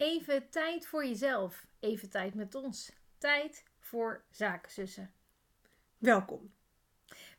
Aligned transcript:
Even 0.00 0.50
tijd 0.50 0.86
voor 0.86 1.06
jezelf. 1.06 1.66
Even 1.80 2.10
tijd 2.10 2.34
met 2.34 2.54
ons. 2.54 2.92
Tijd 3.18 3.64
voor 3.78 4.24
zakenzussen. 4.30 5.12
Welkom. 5.98 6.52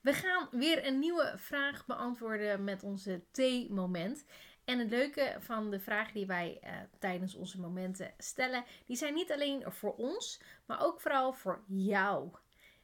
We 0.01 0.13
gaan 0.13 0.47
weer 0.51 0.87
een 0.87 0.99
nieuwe 0.99 1.33
vraag 1.35 1.85
beantwoorden 1.85 2.63
met 2.63 2.83
onze 2.83 3.21
T-moment. 3.31 4.25
En 4.65 4.79
het 4.79 4.89
leuke 4.89 5.35
van 5.39 5.71
de 5.71 5.79
vragen 5.79 6.13
die 6.13 6.25
wij 6.25 6.59
eh, 6.61 6.73
tijdens 6.99 7.35
onze 7.35 7.59
momenten 7.59 8.13
stellen, 8.17 8.63
die 8.85 8.97
zijn 8.97 9.13
niet 9.13 9.31
alleen 9.31 9.71
voor 9.71 9.95
ons, 9.95 10.41
maar 10.65 10.81
ook 10.81 11.01
vooral 11.01 11.33
voor 11.33 11.63
jou. 11.67 12.29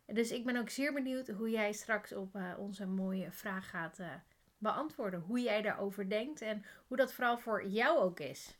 Dus 0.05 0.31
ik 0.31 0.45
ben 0.45 0.57
ook 0.57 0.69
zeer 0.69 0.93
benieuwd 0.93 1.27
hoe 1.27 1.49
jij 1.49 1.71
straks 1.71 2.13
op 2.13 2.35
eh, 2.35 2.53
onze 2.57 2.85
mooie 2.85 3.31
vraag 3.31 3.69
gaat 3.69 3.99
uh, 3.99 4.13
beantwoorden. 4.57 5.19
Hoe 5.19 5.39
jij 5.39 5.61
daarover 5.61 6.09
denkt 6.09 6.41
en 6.41 6.65
hoe 6.87 6.97
dat 6.97 7.13
vooral 7.13 7.37
voor 7.37 7.67
jou 7.67 7.97
ook 7.97 8.19
is. 8.19 8.57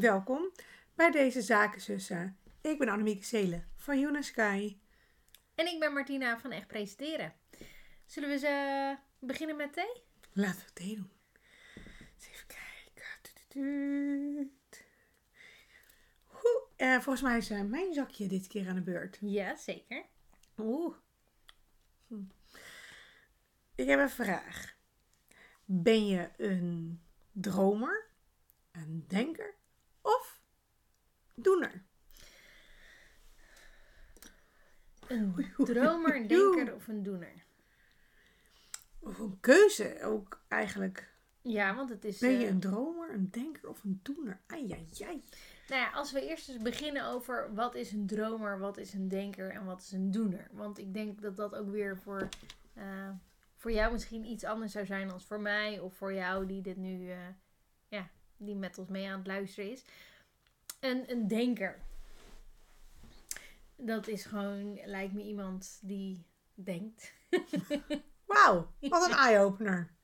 Welkom 0.00 0.52
bij 0.94 1.10
deze 1.10 1.42
Zakenzussen. 1.42 2.38
Ik 2.60 2.78
ben 2.78 2.88
Annemieke 2.88 3.24
Zelen 3.24 3.68
van 3.76 3.98
Unisky. 3.98 4.76
En 5.54 5.66
ik 5.66 5.80
ben 5.80 5.92
Martina 5.92 6.38
van 6.38 6.50
Echt 6.50 6.66
Presenteren. 6.66 7.34
Zullen 8.06 8.28
we 8.28 8.38
ze 8.38 8.96
beginnen 9.18 9.56
met 9.56 9.72
thee? 9.72 10.02
Laten 10.32 10.66
we 10.66 10.72
thee 10.72 10.94
doen. 10.94 11.10
Eens 12.14 12.28
even 12.28 12.46
kijken. 12.46 13.04
Hoe, 16.24 16.66
uh, 16.76 17.00
volgens 17.00 17.22
mij 17.22 17.36
is 17.36 17.50
uh, 17.50 17.62
mijn 17.62 17.92
zakje 17.92 18.26
dit 18.26 18.46
keer 18.46 18.68
aan 18.68 18.74
de 18.74 18.82
beurt. 18.82 19.18
Ja, 19.20 19.56
zeker. 19.56 20.04
Oeh. 20.58 20.96
Hm. 22.06 22.22
Ik 23.74 23.88
heb 23.88 24.00
een 24.00 24.10
vraag. 24.10 24.76
Ben 25.64 26.06
je 26.06 26.30
een 26.36 27.02
dromer, 27.32 28.06
een 28.70 29.04
denker 29.08 29.60
doener? 31.42 31.82
Een 35.06 35.46
dromer, 35.56 36.16
een 36.16 36.26
denker 36.26 36.74
of 36.74 36.88
een 36.88 37.02
doener? 37.02 37.44
Of 38.98 39.18
een 39.18 39.40
keuze 39.40 40.02
ook 40.02 40.40
eigenlijk. 40.48 41.10
Ja, 41.42 41.74
want 41.74 41.88
het 41.88 42.04
is... 42.04 42.18
Ben 42.18 42.30
je 42.30 42.44
eh, 42.44 42.50
een 42.50 42.60
dromer, 42.60 43.14
een 43.14 43.30
denker 43.30 43.68
of 43.68 43.84
een 43.84 44.00
doener? 44.02 44.40
Ai, 44.46 44.72
ai, 44.72 44.88
ai. 45.04 45.22
Nou 45.68 45.80
ja, 45.80 45.90
als 45.90 46.12
we 46.12 46.28
eerst 46.28 46.48
eens 46.48 46.62
beginnen 46.62 47.06
over 47.06 47.54
wat 47.54 47.74
is 47.74 47.92
een 47.92 48.06
dromer, 48.06 48.58
wat 48.58 48.76
is 48.76 48.92
een 48.92 49.08
denker 49.08 49.50
en 49.50 49.64
wat 49.64 49.80
is 49.80 49.92
een 49.92 50.10
doener. 50.10 50.48
Want 50.52 50.78
ik 50.78 50.94
denk 50.94 51.22
dat 51.22 51.36
dat 51.36 51.54
ook 51.54 51.70
weer 51.70 51.98
voor, 51.98 52.28
eh, 52.74 53.08
voor 53.56 53.72
jou 53.72 53.92
misschien 53.92 54.24
iets 54.24 54.44
anders 54.44 54.72
zou 54.72 54.86
zijn 54.86 55.08
dan 55.08 55.20
voor 55.20 55.40
mij 55.40 55.80
of 55.80 55.94
voor 55.94 56.14
jou 56.14 56.46
die 56.46 56.62
dit 56.62 56.76
nu, 56.76 57.10
eh, 57.10 57.16
ja, 57.88 58.08
die 58.36 58.54
met 58.54 58.78
ons 58.78 58.88
mee 58.88 59.08
aan 59.08 59.18
het 59.18 59.26
luisteren 59.26 59.70
is. 59.70 59.84
Een, 60.82 61.10
een 61.10 61.28
denker. 61.28 61.78
Dat 63.76 64.08
is 64.08 64.24
gewoon, 64.24 64.80
lijkt 64.84 65.12
me 65.12 65.22
iemand 65.22 65.78
die 65.82 66.26
denkt. 66.54 67.12
Wauw, 68.26 68.72
wat 68.80 69.10
een 69.10 69.16
eye-opener. 69.16 69.94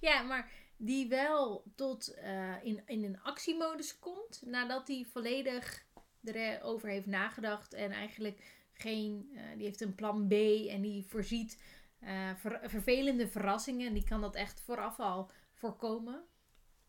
Ja, 0.00 0.22
maar 0.22 0.50
die 0.76 1.08
wel 1.08 1.64
tot 1.74 2.14
uh, 2.22 2.64
in, 2.64 2.82
in 2.86 3.04
een 3.04 3.22
actiemodus 3.22 3.98
komt 3.98 4.42
nadat 4.46 4.88
hij 4.88 5.06
volledig 5.10 5.86
erover 6.24 6.88
heeft 6.88 7.06
nagedacht 7.06 7.72
en 7.72 7.90
eigenlijk 7.90 8.66
geen, 8.72 9.30
uh, 9.32 9.40
die 9.56 9.64
heeft 9.64 9.80
een 9.80 9.94
plan 9.94 10.28
B 10.28 10.32
en 10.68 10.80
die 10.80 11.06
voorziet 11.08 11.62
uh, 12.00 12.34
ver, 12.34 12.60
vervelende 12.64 13.28
verrassingen. 13.28 13.94
Die 13.94 14.04
kan 14.04 14.20
dat 14.20 14.34
echt 14.34 14.60
vooraf 14.60 15.00
al 15.00 15.30
voorkomen 15.52 16.24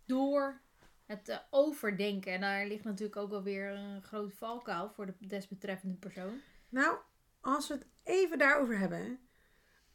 door 0.05 0.61
het 1.11 1.43
overdenken. 1.49 2.33
En 2.33 2.41
daar 2.41 2.67
ligt 2.67 2.83
natuurlijk 2.83 3.15
ook 3.15 3.29
wel 3.29 3.43
weer 3.43 3.71
een 3.71 4.01
groot 4.01 4.33
valkuil 4.33 4.89
voor 4.89 5.05
de 5.05 5.13
desbetreffende 5.19 5.95
persoon. 5.95 6.39
Nou, 6.69 6.97
als 7.41 7.67
we 7.67 7.73
het 7.73 7.85
even 8.03 8.37
daarover 8.37 8.79
hebben. 8.79 9.19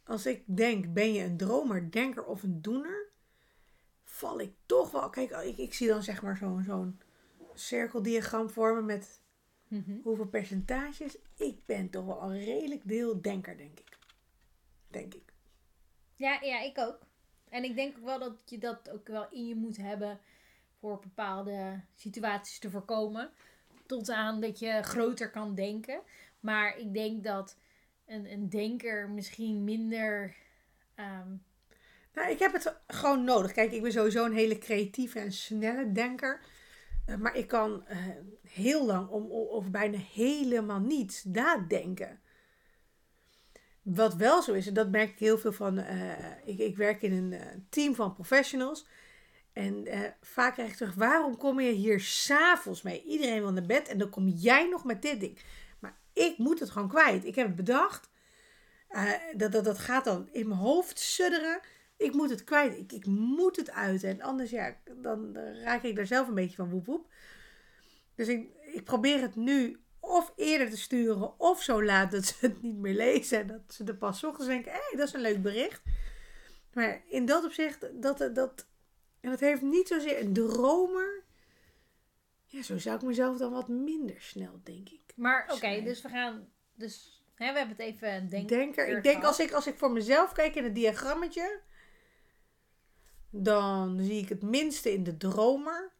Als 0.03 0.25
ik 0.25 0.43
denk, 0.45 0.93
ben 0.93 1.13
je 1.13 1.23
een 1.23 1.37
dromer, 1.37 1.91
denker 1.91 2.25
of 2.25 2.43
een 2.43 2.61
doener? 2.61 3.07
val 4.17 4.39
ik 4.39 4.53
toch 4.65 4.91
wel. 4.91 5.09
Kijk, 5.09 5.31
ik, 5.31 5.57
ik 5.57 5.73
zie 5.73 5.87
dan 5.87 6.03
zeg 6.03 6.21
maar 6.21 6.37
zo'n 6.37 6.63
zo'n 6.63 6.99
cirkeldiagram 7.53 8.49
vormen 8.49 8.85
met 8.85 9.21
mm 9.67 9.83
-hmm. 9.85 9.99
hoeveel 10.03 10.27
percentages. 10.27 11.17
Ik 11.35 11.65
ben 11.65 11.89
toch 11.89 12.05
wel 12.05 12.21
een 12.21 12.43
redelijk 12.43 12.87
deel 12.87 13.21
denker, 13.21 13.57
denk 13.57 13.79
ik. 13.79 13.97
Denk 14.87 15.13
ik. 15.13 15.33
Ja, 16.15 16.39
ja, 16.41 16.61
ik 16.61 16.77
ook. 16.77 16.99
En 17.49 17.63
ik 17.63 17.75
denk 17.75 17.97
ook 17.97 18.03
wel 18.03 18.19
dat 18.19 18.41
je 18.45 18.57
dat 18.57 18.89
ook 18.89 19.07
wel 19.07 19.27
in 19.31 19.47
je 19.47 19.55
moet 19.55 19.77
hebben 19.77 20.19
voor 20.79 20.99
bepaalde 20.99 21.81
situaties 21.95 22.59
te 22.59 22.69
voorkomen. 22.69 23.29
Tot 23.85 24.09
aan 24.09 24.41
dat 24.41 24.59
je 24.59 24.83
groter 24.83 25.31
kan 25.31 25.55
denken. 25.55 26.01
Maar 26.39 26.77
ik 26.77 26.93
denk 26.93 27.23
dat 27.23 27.57
een, 28.05 28.31
een 28.31 28.49
denker 28.49 29.09
misschien 29.09 29.63
minder. 29.63 30.35
Um, 30.95 31.43
nou, 32.13 32.29
ik 32.29 32.39
heb 32.39 32.53
het 32.53 32.75
gewoon 32.87 33.23
nodig. 33.23 33.51
Kijk, 33.51 33.71
ik 33.71 33.81
ben 33.81 33.91
sowieso 33.91 34.25
een 34.25 34.33
hele 34.33 34.57
creatieve 34.57 35.19
en 35.19 35.31
snelle 35.31 35.91
denker. 35.91 36.41
Uh, 37.09 37.15
maar 37.15 37.35
ik 37.35 37.47
kan 37.47 37.85
uh, 37.89 37.97
heel 38.43 38.85
lang 38.85 39.09
om, 39.09 39.31
of 39.31 39.71
bijna 39.71 39.97
helemaal 39.97 40.79
niets 40.79 41.23
nadenken. 41.23 42.19
Wat 43.81 44.15
wel 44.15 44.41
zo 44.41 44.53
is, 44.53 44.67
en 44.67 44.73
dat 44.73 44.89
merk 44.89 45.09
ik 45.09 45.19
heel 45.19 45.37
veel 45.37 45.51
van. 45.51 45.79
Uh, 45.79 46.11
ik, 46.45 46.59
ik, 46.59 46.77
werk 46.77 47.01
in 47.01 47.11
een 47.13 47.65
team 47.69 47.95
van 47.95 48.13
professionals. 48.13 48.85
En 49.57 49.87
vaak 50.21 50.53
krijg 50.53 50.69
ik 50.69 50.75
terug: 50.75 50.93
waarom 50.93 51.37
kom 51.37 51.59
je 51.59 51.71
hier 51.71 51.99
s'avonds 51.99 52.81
mee? 52.81 53.03
Iedereen 53.03 53.41
wil 53.41 53.51
naar 53.51 53.65
bed 53.65 53.87
en 53.87 53.97
dan 53.97 54.09
kom 54.09 54.27
jij 54.27 54.69
nog 54.69 54.83
met 54.83 55.01
dit 55.01 55.19
ding. 55.19 55.39
Maar 55.79 55.97
ik 56.13 56.37
moet 56.37 56.59
het 56.59 56.69
gewoon 56.69 56.87
kwijt. 56.87 57.25
Ik 57.25 57.35
heb 57.35 57.47
het 57.47 57.55
bedacht. 57.55 58.09
dat, 59.35 59.51
dat, 59.51 59.63
dat 59.63 59.79
gaat 59.79 60.03
dan 60.03 60.29
in 60.31 60.47
mijn 60.47 60.59
hoofd 60.59 60.99
sudderen. 60.99 61.59
Ik 61.97 62.13
moet 62.13 62.29
het 62.29 62.43
kwijt. 62.43 62.77
Ik, 62.77 62.91
ik 62.91 63.05
moet 63.05 63.55
het 63.55 63.71
uit. 63.71 64.03
En 64.03 64.21
anders, 64.21 64.49
ja, 64.49 64.77
dan 64.95 65.37
raak 65.63 65.83
ik 65.83 65.95
daar 65.95 66.07
zelf 66.07 66.27
een 66.27 66.33
beetje 66.33 66.55
van 66.55 66.69
woep 66.69 66.85
woep. 66.85 67.11
Dus 68.15 68.27
ik, 68.27 68.49
ik 68.73 68.83
probeer 68.83 69.21
het 69.21 69.35
nu 69.35 69.79
of 69.99 70.33
eerder 70.35 70.69
te 70.69 70.77
sturen 70.77 71.39
of 71.39 71.63
zo 71.63 71.83
laat 71.83 72.11
dat 72.11 72.25
ze 72.25 72.33
het 72.39 72.61
niet 72.61 72.77
meer 72.77 72.93
lezen. 72.93 73.39
En 73.39 73.47
dat 73.47 73.61
ze 73.67 73.83
er 73.83 73.95
pas 73.95 74.23
ochtends 74.23 74.47
denken, 74.47 74.71
hé, 74.71 74.77
hey, 74.77 74.97
dat 74.97 75.07
is 75.07 75.13
een 75.13 75.21
leuk 75.21 75.41
bericht. 75.41 75.81
Maar 76.73 77.01
in 77.07 77.25
dat 77.25 77.45
opzicht, 77.45 78.01
dat, 78.01 78.29
dat, 78.33 78.67
en 79.27 79.33
dat 79.33 79.41
heeft 79.41 79.61
niet 79.61 79.87
zozeer 79.87 80.21
een 80.21 80.33
dromer. 80.33 81.23
Ja, 82.45 82.61
zo 82.61 82.77
zou 82.77 82.95
ik 82.95 83.01
mezelf 83.01 83.37
dan 83.37 83.51
wat 83.51 83.67
minder 83.67 84.21
snel, 84.21 84.59
denk 84.63 84.89
ik. 84.89 85.13
Maar 85.15 85.43
oké, 85.43 85.53
okay, 85.53 85.83
dus 85.83 86.01
we 86.01 86.09
gaan, 86.09 86.49
dus 86.75 87.23
hè, 87.35 87.51
we 87.51 87.57
hebben 87.57 87.75
het 87.77 87.85
even 87.85 88.29
denk 88.29 88.49
denker. 88.49 88.87
Ik 88.87 89.03
denk 89.03 89.23
als 89.23 89.39
ik, 89.39 89.51
als 89.51 89.67
ik 89.67 89.77
voor 89.77 89.91
mezelf 89.91 90.31
kijk 90.31 90.55
in 90.55 90.63
het 90.63 90.75
diagrammetje 90.75 91.59
dan 93.29 93.99
zie 94.01 94.21
ik 94.21 94.29
het 94.29 94.41
minste 94.41 94.93
in 94.93 95.03
de 95.03 95.17
dromer. 95.17 95.91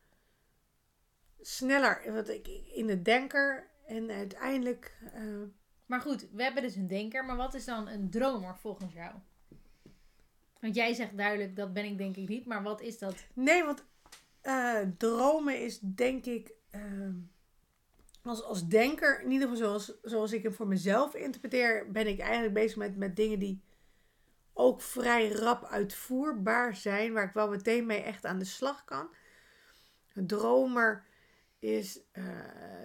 Sneller 1.42 2.14
wat 2.14 2.30
ik, 2.30 2.48
in 2.74 2.88
de 2.88 3.02
denker. 3.02 3.70
En 3.86 4.12
uiteindelijk. 4.12 4.98
Uh... 5.16 5.44
Maar 5.86 6.02
goed, 6.02 6.28
we 6.32 6.44
hebben 6.44 6.64
dus 6.64 6.76
een 6.76 6.88
denker. 6.88 7.26
Maar 7.26 7.38
wat 7.38 7.54
is 7.54 7.66
dan 7.66 7.88
een 7.88 8.10
dromer 8.10 8.58
volgens 8.58 8.94
jou? 8.94 9.16
Want 10.62 10.76
jij 10.76 10.94
zegt 10.94 11.18
duidelijk, 11.18 11.56
dat 11.56 11.74
ben 11.74 11.86
ik 11.86 11.98
denk 11.98 12.16
ik 12.16 12.28
niet. 12.28 12.46
Maar 12.46 12.64
wat 12.64 12.82
is 12.82 12.98
dat? 12.98 13.16
Nee, 13.34 13.64
want 13.64 13.84
uh, 14.44 14.80
dromen 14.98 15.62
is 15.62 15.80
denk 15.80 16.26
ik. 16.26 16.52
Uh, 16.76 16.82
als, 18.22 18.44
als 18.44 18.68
denker, 18.68 19.22
in 19.22 19.32
ieder 19.32 19.48
geval 19.48 19.66
zoals, 19.66 19.94
zoals 20.02 20.32
ik 20.32 20.44
hem 20.44 20.54
voor 20.54 20.68
mezelf 20.68 21.16
interpreteer, 21.16 21.92
ben 21.92 22.08
ik 22.08 22.20
eigenlijk 22.20 22.54
bezig 22.54 22.78
met, 22.78 22.98
met 22.98 23.16
dingen 23.16 23.40
die 23.40 23.62
ook 24.54 24.82
vrij 24.82 25.30
rap 25.30 25.66
uitvoerbaar 25.66 26.76
zijn, 26.76 27.14
waar 27.14 27.24
ik 27.24 27.34
wel 27.34 27.50
meteen 27.50 27.86
mee 27.86 28.02
echt 28.02 28.26
aan 28.26 28.40
de 28.40 28.46
slag 28.46 28.84
kan. 28.84 29.10
Een 30.14 30.28
dromer 30.28 31.04
is 31.60 32.00
uh, 32.14 32.26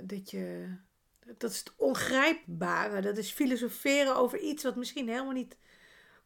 dat 0.02 0.30
je. 0.30 0.74
Dat 1.36 1.50
is 1.50 1.58
het 1.58 1.72
ongrijpbare. 1.76 3.00
Dat 3.00 3.16
is 3.16 3.32
filosoferen 3.32 4.16
over 4.16 4.38
iets 4.38 4.62
wat 4.62 4.76
misschien 4.76 5.08
helemaal 5.08 5.32
niet 5.32 5.56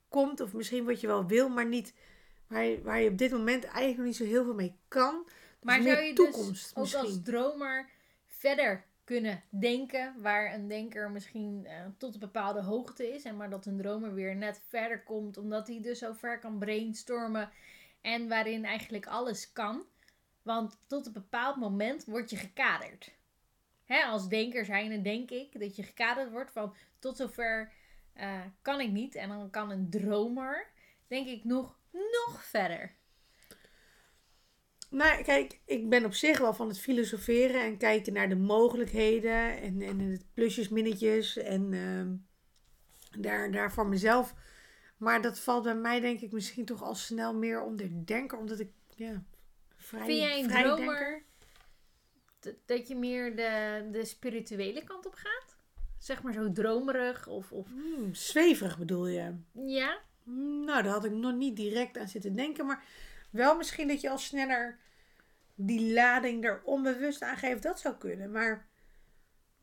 komt. 0.09 0.41
Of 0.41 0.53
misschien 0.53 0.85
wat 0.85 1.01
je 1.01 1.07
wel 1.07 1.27
wil, 1.27 1.49
maar 1.49 1.67
niet. 1.67 1.95
Waar 2.47 2.65
je, 2.65 2.83
waar 2.83 3.01
je 3.01 3.11
op 3.11 3.19
dit 3.19 3.31
moment 3.31 3.65
eigenlijk 3.65 3.97
nog 3.97 4.07
niet 4.07 4.17
zo 4.17 4.25
heel 4.25 4.45
veel 4.45 4.55
mee 4.55 4.77
kan. 4.89 5.23
Dus 5.25 5.35
maar 5.61 5.83
zou 5.83 5.99
je 5.99 6.13
toekomst 6.13 6.75
dus 6.75 6.75
ook 6.75 6.83
misschien. 6.83 7.01
als 7.01 7.23
dromer 7.23 7.89
verder 8.27 8.85
kunnen 9.05 9.43
denken. 9.49 10.15
Waar 10.23 10.55
een 10.55 10.69
denker 10.69 11.11
misschien 11.11 11.65
uh, 11.65 11.73
tot 11.99 12.15
een 12.15 12.21
bepaalde 12.21 12.63
hoogte 12.63 13.15
is. 13.15 13.23
En 13.23 13.37
maar 13.37 13.51
dat 13.51 13.67
een 13.67 13.77
dromer 13.79 14.15
weer 14.15 14.37
net 14.37 14.61
verder 14.69 15.03
komt. 15.03 15.37
Omdat 15.37 15.67
hij 15.67 15.81
dus 15.83 15.99
zo 15.99 16.13
ver 16.13 16.39
kan 16.39 16.59
brainstormen. 16.59 17.51
En 18.01 18.29
waarin 18.29 18.65
eigenlijk 18.65 19.07
alles 19.07 19.53
kan. 19.53 19.85
Want 20.43 20.79
tot 20.87 21.07
een 21.07 21.13
bepaald 21.13 21.57
moment 21.57 22.05
word 22.05 22.31
je 22.31 22.37
gekaderd. 22.37 23.15
Hè, 23.85 24.03
als 24.03 24.29
denker 24.29 24.65
zijnde 24.65 25.03
denk 25.03 25.31
ik 25.31 25.61
dat 25.61 25.77
je 25.77 25.83
gekaderd 25.83 26.31
wordt 26.31 26.51
van 26.51 26.75
tot 26.99 27.17
zover 27.17 27.73
uh, 28.21 28.41
kan 28.63 28.81
ik 28.81 28.91
niet. 28.91 29.15
En 29.15 29.29
dan 29.29 29.51
kan 29.51 29.71
een 29.71 29.91
dromer 29.91 30.71
denk 31.07 31.27
ik 31.27 31.45
nog, 31.45 31.79
nog 31.93 32.45
verder. 32.45 32.95
Nou, 34.91 35.23
kijk, 35.23 35.61
ik 35.65 35.89
ben 35.89 36.05
op 36.05 36.15
zich 36.15 36.39
wel 36.39 36.55
van 36.55 36.69
het 36.69 36.81
filosoferen 36.81 37.61
en 37.61 37.77
kijken 37.77 38.13
naar 38.13 38.29
de 38.29 38.37
mogelijkheden 38.37 39.61
en, 39.61 39.83
en 39.83 39.99
het 39.99 40.25
plusjes, 40.35 40.69
minnetjes 40.69 41.37
en 41.37 41.73
ehm, 41.73 42.15
daar, 43.23 43.51
daar 43.51 43.73
voor 43.73 43.87
mezelf. 43.87 44.35
Maar 44.97 45.23
dat 45.23 45.39
valt 45.39 45.63
bij 45.63 45.75
mij 45.75 46.01
denk 46.01 46.21
ik 46.21 46.33
misschien 46.33 46.65
toch 46.65 46.83
al 46.83 46.95
snel 46.95 47.35
meer 47.35 47.63
onder 47.63 48.07
denken, 48.07 48.39
omdat 48.39 48.61
ik, 48.61 48.71
ja, 48.95 49.25
vrij 49.77 50.05
Vind 50.05 50.19
jij 50.19 50.43
een 50.43 50.49
dromer 50.49 51.25
dat 52.67 52.89
je 52.89 52.97
meer 52.97 53.37
de, 53.37 53.89
de 53.93 54.05
spirituele 54.05 54.85
kant 54.85 55.07
op 55.07 55.15
gaat? 55.15 55.56
Zeg 56.07 56.23
maar 56.23 56.33
zo 56.33 56.53
dromerig 56.53 57.27
of... 57.27 57.53
of... 57.53 57.69
Hmm, 57.69 58.15
zweverig 58.15 58.79
bedoel 58.79 59.07
je? 59.07 59.35
Ja. 59.53 59.99
Nou, 60.65 60.83
daar 60.83 60.93
had 60.93 61.05
ik 61.05 61.13
nog 61.13 61.35
niet 61.35 61.57
direct 61.57 61.99
aan 61.99 62.09
zitten 62.09 62.37
denken, 62.37 62.67
maar 62.67 62.85
wel 63.31 63.57
misschien 63.57 63.89
dat 63.89 64.01
je 64.01 64.11
al 64.11 64.19
sneller 64.19 64.79
die 65.55 65.93
lading 65.93 66.45
er 66.45 66.63
onbewust 66.65 67.23
aan 67.23 67.37
geeft. 67.37 67.63
Dat 67.63 67.81
zou 67.81 67.95
kunnen, 67.95 68.31
maar... 68.31 68.69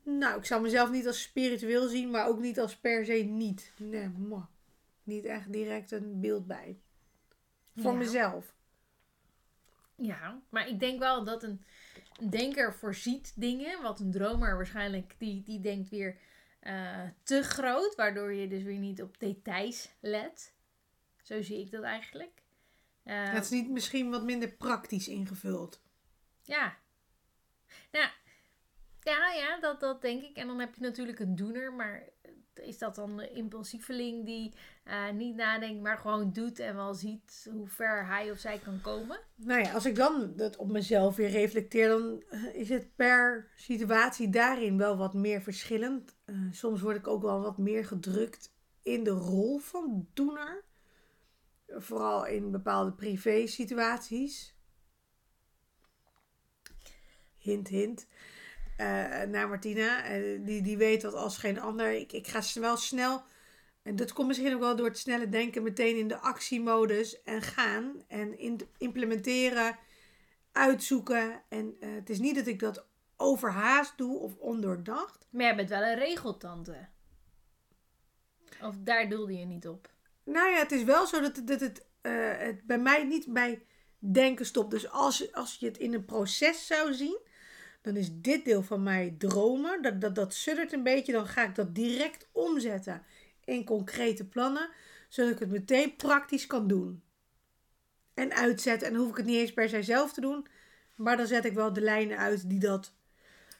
Nou, 0.03 0.37
ik 0.37 0.45
zou 0.45 0.61
mezelf 0.61 0.91
niet 0.91 1.07
als 1.07 1.21
spiritueel 1.21 1.87
zien, 1.87 2.11
maar 2.11 2.27
ook 2.27 2.39
niet 2.39 2.59
als 2.59 2.77
per 2.77 3.05
se 3.05 3.13
niet. 3.13 3.71
Nee. 3.77 4.11
Niet 5.03 5.25
echt 5.25 5.51
direct 5.51 5.91
een 5.91 6.19
beeld 6.19 6.47
bij. 6.47 6.79
Voor 7.75 7.95
mezelf. 7.95 8.55
Ja, 9.95 10.41
maar 10.49 10.67
ik 10.67 10.79
denk 10.79 10.99
wel 10.99 11.23
dat 11.23 11.43
een, 11.43 11.63
een, 12.19 12.29
denker 12.29 12.73
voorziet 12.73 13.33
dingen. 13.35 13.81
Wat 13.81 13.99
een 13.99 14.11
dromer 14.11 14.55
waarschijnlijk, 14.55 15.15
die, 15.17 15.43
die 15.43 15.59
denkt 15.59 15.89
weer 15.89 16.17
uh, 16.63 17.09
te 17.23 17.43
groot. 17.43 17.95
Waardoor 17.95 18.33
je 18.33 18.47
dus 18.47 18.63
weer 18.63 18.79
niet 18.79 19.01
op 19.01 19.19
details 19.19 19.89
let. 19.99 20.53
Zo 21.21 21.41
zie 21.41 21.59
ik 21.59 21.71
dat 21.71 21.83
eigenlijk. 21.83 22.43
Uh, 23.05 23.31
het 23.31 23.43
is 23.43 23.49
niet 23.49 23.69
misschien 23.69 24.09
wat 24.09 24.23
minder 24.23 24.51
praktisch 24.51 25.07
ingevuld. 25.07 25.81
Ja. 26.43 26.77
Nou, 27.91 28.09
ja, 29.01 29.31
ja 29.31 29.59
dat, 29.59 29.79
dat 29.79 30.01
denk 30.01 30.23
ik. 30.23 30.37
En 30.37 30.47
dan 30.47 30.59
heb 30.59 30.75
je 30.75 30.81
natuurlijk 30.81 31.19
een 31.19 31.35
doener. 31.35 31.73
Maar 31.73 32.03
is 32.59 32.77
dat 32.77 32.95
dan 32.95 33.17
de 33.17 33.31
impulsieveling 33.31 34.25
die 34.25 34.53
uh, 34.85 35.09
niet 35.11 35.35
nadenkt, 35.35 35.81
maar 35.81 35.97
gewoon 35.97 36.33
doet 36.33 36.59
en 36.59 36.75
wel 36.75 36.93
ziet 36.93 37.47
hoe 37.51 37.67
ver 37.67 38.07
hij 38.07 38.31
of 38.31 38.37
zij 38.37 38.57
kan 38.57 38.81
komen? 38.81 39.19
Nou 39.35 39.61
ja, 39.61 39.73
als 39.73 39.85
ik 39.85 39.95
dan 39.95 40.33
het 40.37 40.57
op 40.57 40.71
mezelf 40.71 41.15
weer 41.15 41.29
reflecteer, 41.29 41.87
dan 41.87 42.23
eh, 42.29 42.55
is 42.55 42.69
het 42.69 42.95
per 42.95 43.51
situatie 43.55 44.29
daarin 44.29 44.77
wel 44.77 44.97
wat 44.97 45.13
meer 45.13 45.41
verschillend. 45.41 46.15
Uh, 46.25 46.51
soms 46.51 46.81
word 46.81 46.97
ik 46.97 47.07
ook 47.07 47.21
wel 47.21 47.41
wat 47.41 47.57
meer 47.57 47.85
gedrukt 47.85 48.53
in 48.81 49.03
de 49.03 49.09
rol 49.09 49.57
van 49.57 50.07
doener. 50.13 50.63
Vooral 51.67 52.25
in 52.25 52.51
bepaalde 52.51 52.91
privé 52.91 53.47
situaties. 53.47 54.55
Hint, 57.37 57.67
hint. 57.67 58.07
Uh, 58.83 59.21
naar 59.21 59.47
Martina. 59.49 60.11
Uh, 60.11 60.39
die, 60.45 60.61
die 60.61 60.77
weet 60.77 61.01
dat 61.01 61.13
als 61.13 61.37
geen 61.37 61.59
ander. 61.59 61.91
Ik, 61.91 62.11
ik 62.11 62.27
ga 62.27 62.59
wel 62.59 62.77
snel. 62.77 63.23
En 63.81 63.95
dat 63.95 64.13
komt 64.13 64.27
misschien 64.27 64.53
ook 64.53 64.59
wel 64.59 64.75
door 64.75 64.87
het 64.87 64.97
snelle 64.97 65.29
denken 65.29 65.63
meteen 65.63 65.97
in 65.97 66.07
de 66.07 66.17
actiemodus 66.17 67.23
en 67.23 67.41
gaan. 67.41 68.03
En 68.07 68.39
in, 68.39 68.59
implementeren, 68.77 69.77
uitzoeken. 70.51 71.41
En 71.49 71.75
uh, 71.79 71.95
het 71.95 72.09
is 72.09 72.19
niet 72.19 72.35
dat 72.35 72.47
ik 72.47 72.59
dat 72.59 72.85
overhaast 73.17 73.97
doe 73.97 74.19
of 74.19 74.35
ondoordacht. 74.35 75.27
Maar 75.29 75.43
jij 75.43 75.55
bent 75.55 75.69
wel 75.69 75.81
een 75.81 75.99
regeltante. 75.99 76.87
Of 78.61 78.75
daar 78.79 79.09
doelde 79.09 79.37
je 79.37 79.45
niet 79.45 79.67
op? 79.67 79.89
Nou 80.23 80.49
ja, 80.49 80.57
het 80.57 80.71
is 80.71 80.83
wel 80.83 81.07
zo 81.07 81.21
dat, 81.21 81.41
dat 81.45 81.59
het, 81.59 81.85
het 82.37 82.63
bij 82.63 82.79
mij 82.79 83.03
niet 83.03 83.33
bij 83.33 83.65
denken 83.97 84.45
stopt. 84.45 84.71
Dus 84.71 84.89
als, 84.89 85.33
als 85.33 85.57
je 85.59 85.65
het 85.65 85.77
in 85.77 85.93
een 85.93 86.05
proces 86.05 86.67
zou 86.67 86.93
zien 86.93 87.19
dan 87.83 87.95
is 87.95 88.09
dit 88.13 88.45
deel 88.45 88.63
van 88.63 88.83
mij 88.83 89.15
dromen. 89.17 89.81
Dat, 89.81 90.01
dat, 90.01 90.15
dat 90.15 90.33
suddert 90.33 90.73
een 90.73 90.83
beetje. 90.83 91.11
Dan 91.11 91.27
ga 91.27 91.43
ik 91.43 91.55
dat 91.55 91.75
direct 91.75 92.27
omzetten 92.31 93.03
in 93.43 93.65
concrete 93.65 94.25
plannen. 94.25 94.69
Zodat 95.09 95.31
ik 95.31 95.39
het 95.39 95.51
meteen 95.51 95.95
praktisch 95.95 96.47
kan 96.47 96.67
doen. 96.67 97.03
En 98.13 98.33
uitzetten. 98.33 98.87
En 98.87 98.95
hoef 98.95 99.09
ik 99.09 99.17
het 99.17 99.25
niet 99.25 99.37
eens 99.37 99.53
per 99.53 99.69
se 99.69 99.83
zelf 99.83 100.13
te 100.13 100.21
doen. 100.21 100.47
Maar 100.95 101.17
dan 101.17 101.27
zet 101.27 101.45
ik 101.45 101.53
wel 101.53 101.73
de 101.73 101.81
lijnen 101.81 102.17
uit 102.17 102.49
die 102.49 102.59
dat 102.59 102.93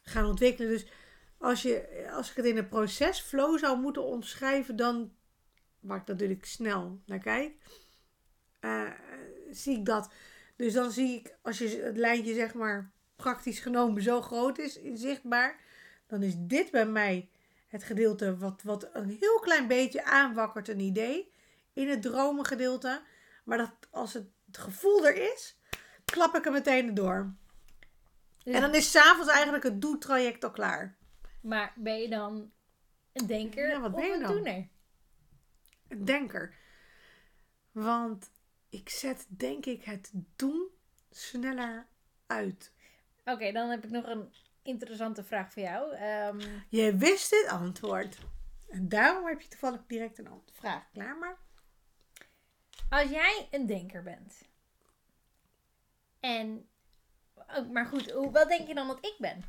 gaan 0.04 0.26
ontwikkelen. 0.26 0.70
Dus 0.70 0.86
als, 1.38 1.62
je, 1.62 2.08
als 2.14 2.30
ik 2.30 2.36
het 2.36 2.46
in 2.46 2.58
een 2.58 2.70
procesflow 2.70 3.60
zou 3.60 3.80
moeten 3.80 4.04
omschrijven, 4.04 4.76
dan, 4.76 5.14
waar 5.80 6.02
ik 6.02 6.08
natuurlijk 6.08 6.46
snel 6.46 7.02
naar 7.06 7.20
kijk, 7.20 7.54
uh, 8.62 8.92
zie 9.52 9.78
ik 9.78 9.86
dat. 9.86 10.14
Dus 10.56 10.74
dan 10.74 10.92
zie 10.92 11.20
ik, 11.20 11.36
als 11.42 11.58
je 11.58 11.68
het 11.68 11.98
lijntje 11.98 12.34
zeg 12.34 12.54
maar 12.54 12.92
praktisch 13.16 13.60
genomen 13.60 14.02
zo 14.02 14.22
groot 14.22 14.58
is, 14.58 14.80
zichtbaar, 14.94 15.60
dan 16.08 16.24
is 16.24 16.34
dit 16.38 16.72
bij 16.72 16.86
mij 16.86 17.30
het 17.68 17.84
gedeelte 17.84 18.38
wat, 18.38 18.62
wat 18.62 18.90
een 18.94 19.18
heel 19.20 19.40
klein 19.40 19.68
beetje 19.68 20.04
aanwakkert 20.04 20.68
een 20.68 20.80
idee 20.80 21.32
in 21.74 21.90
het 21.90 22.02
dromengedeelte. 22.02 23.02
Maar 23.44 23.58
dat 23.58 23.72
als 23.90 24.14
het, 24.14 24.28
het 24.46 24.58
gevoel 24.58 25.08
er 25.08 25.34
is, 25.34 25.58
klap 26.06 26.36
ik 26.36 26.46
er 26.46 26.52
meteen 26.52 26.94
door. 26.94 27.34
En 28.44 28.62
dan 28.62 28.76
is 28.76 28.92
s'avonds 28.92 29.32
eigenlijk 29.32 29.64
het 29.64 29.82
doeltraject 29.82 30.44
al 30.44 30.52
klaar. 30.52 30.98
Maar 31.42 31.74
ben 31.76 32.02
je 32.02 32.10
dan 32.10 32.52
een 33.14 33.28
denker 33.28 33.68
ja, 33.68 33.80
wat 33.80 33.96
ben 33.96 34.06
je 34.06 34.14
een 34.14 34.22
dan? 34.22 34.32
doener? 34.32 34.68
Een 35.88 36.06
denker. 36.06 36.56
Want 37.72 38.32
ik 38.70 38.90
zet 38.90 39.26
denk 39.30 39.66
ik 39.66 39.84
het 39.84 40.12
doen 40.36 40.68
sneller 41.10 41.88
uit. 42.28 42.73
Oké, 43.26 43.52
dan 43.52 43.70
heb 43.70 43.84
ik 43.84 43.90
nog 43.90 44.06
een 44.06 44.34
interessante 44.62 45.24
vraag 45.24 45.54
voor 45.54 45.62
jou. 45.62 45.96
Um... 46.04 46.40
Je 46.70 46.96
wist 46.96 47.30
het 47.30 47.48
antwoord. 47.48 48.18
En 48.70 48.90
daarom 48.90 49.28
heb 49.28 49.42
je 49.42 49.48
toevallig 49.48 49.82
direct 49.88 50.18
een 50.18 50.42
vraag 50.52 50.92
klaar. 50.94 51.18
Maar... 51.18 51.38
Als 52.90 53.10
jij 53.10 53.48
een 53.52 53.66
denker 53.66 54.04
bent. 54.04 54.42
En. 56.20 56.68
Oh, 57.36 57.70
maar 57.70 57.86
goed, 57.86 58.12
wat 58.12 58.48
denk 58.48 58.68
je 58.68 58.74
dan 58.74 58.88
dat 58.88 59.06
ik 59.06 59.16
ben? 59.18 59.44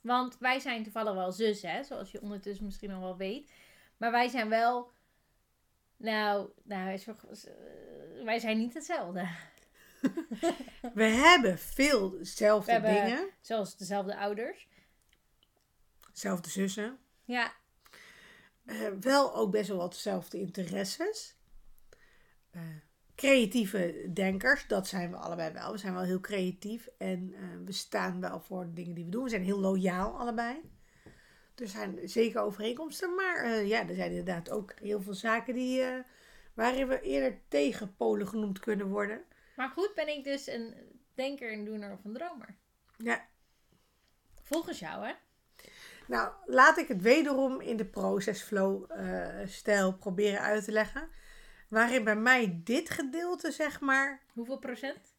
Want 0.00 0.38
wij 0.38 0.60
zijn 0.60 0.82
toevallig 0.82 1.14
wel 1.14 1.32
zus, 1.32 1.62
hè? 1.62 1.84
Zoals 1.84 2.10
je 2.10 2.22
ondertussen 2.22 2.64
misschien 2.64 2.90
al 2.90 3.00
wel 3.00 3.16
weet. 3.16 3.52
Maar 3.96 4.10
wij 4.10 4.28
zijn 4.28 4.48
wel. 4.48 4.92
Nou, 5.96 6.50
nou 6.62 6.98
wij 8.24 8.38
zijn 8.38 8.58
niet 8.58 8.74
hetzelfde. 8.74 9.28
we 10.94 11.04
hebben 11.04 11.58
veel 11.58 12.10
dezelfde 12.10 12.80
dingen. 12.80 13.30
Zoals 13.40 13.76
dezelfde 13.76 14.16
ouders. 14.16 14.68
Dezelfde 16.12 16.50
zussen. 16.50 16.98
Ja. 17.24 17.52
Uh, 18.66 18.88
wel 19.00 19.34
ook 19.34 19.50
best 19.50 19.68
wel 19.68 19.76
wat 19.76 19.92
dezelfde 19.92 20.38
interesses. 20.38 21.36
Uh, 22.52 22.62
creatieve 23.14 24.10
denkers, 24.12 24.66
dat 24.66 24.88
zijn 24.88 25.10
we 25.10 25.16
allebei 25.16 25.52
wel. 25.52 25.72
We 25.72 25.78
zijn 25.78 25.94
wel 25.94 26.02
heel 26.02 26.20
creatief 26.20 26.88
en 26.98 27.32
uh, 27.32 27.38
we 27.64 27.72
staan 27.72 28.20
wel 28.20 28.40
voor 28.40 28.64
de 28.64 28.72
dingen 28.72 28.94
die 28.94 29.04
we 29.04 29.10
doen. 29.10 29.24
We 29.24 29.30
zijn 29.30 29.44
heel 29.44 29.60
loyaal 29.60 30.18
allebei. 30.18 30.60
Er 31.54 31.68
zijn 31.68 32.08
zeker 32.08 32.40
overeenkomsten, 32.40 33.14
maar 33.14 33.64
ja, 33.64 33.88
er 33.88 33.94
zijn 33.94 34.10
inderdaad 34.10 34.50
ook 34.50 34.74
heel 34.80 35.02
veel 35.02 35.14
zaken 35.14 35.54
die, 35.54 35.82
waarin 36.54 36.88
we 36.88 37.00
eerder 37.00 37.40
tegenpolen 37.48 38.28
genoemd 38.28 38.58
kunnen 38.58 38.88
worden. 38.88 39.24
Maar 39.56 39.68
goed, 39.68 39.92
ben 39.94 40.08
ik 40.08 40.24
dus 40.24 40.46
een 40.46 40.74
denker, 41.14 41.52
een 41.52 41.64
doener 41.64 41.92
of 41.92 42.04
een 42.04 42.12
dromer? 42.12 42.56
Ja. 42.98 43.26
Volgens 44.42 44.78
jou, 44.78 45.06
hè? 45.06 45.12
Nou, 46.06 46.32
laat 46.46 46.78
ik 46.78 46.88
het 46.88 47.02
wederom 47.02 47.60
in 47.60 47.76
de 47.76 47.86
processflow 47.86 48.90
uh, 48.90 49.46
stijl 49.46 49.94
proberen 49.94 50.40
uit 50.40 50.64
te 50.64 50.72
leggen. 50.72 51.08
Waarin 51.68 52.04
bij 52.04 52.16
mij 52.16 52.60
dit 52.64 52.90
gedeelte, 52.90 53.50
zeg 53.50 53.80
maar... 53.80 54.22
Hoeveel 54.32 54.58
procent? 54.58 55.14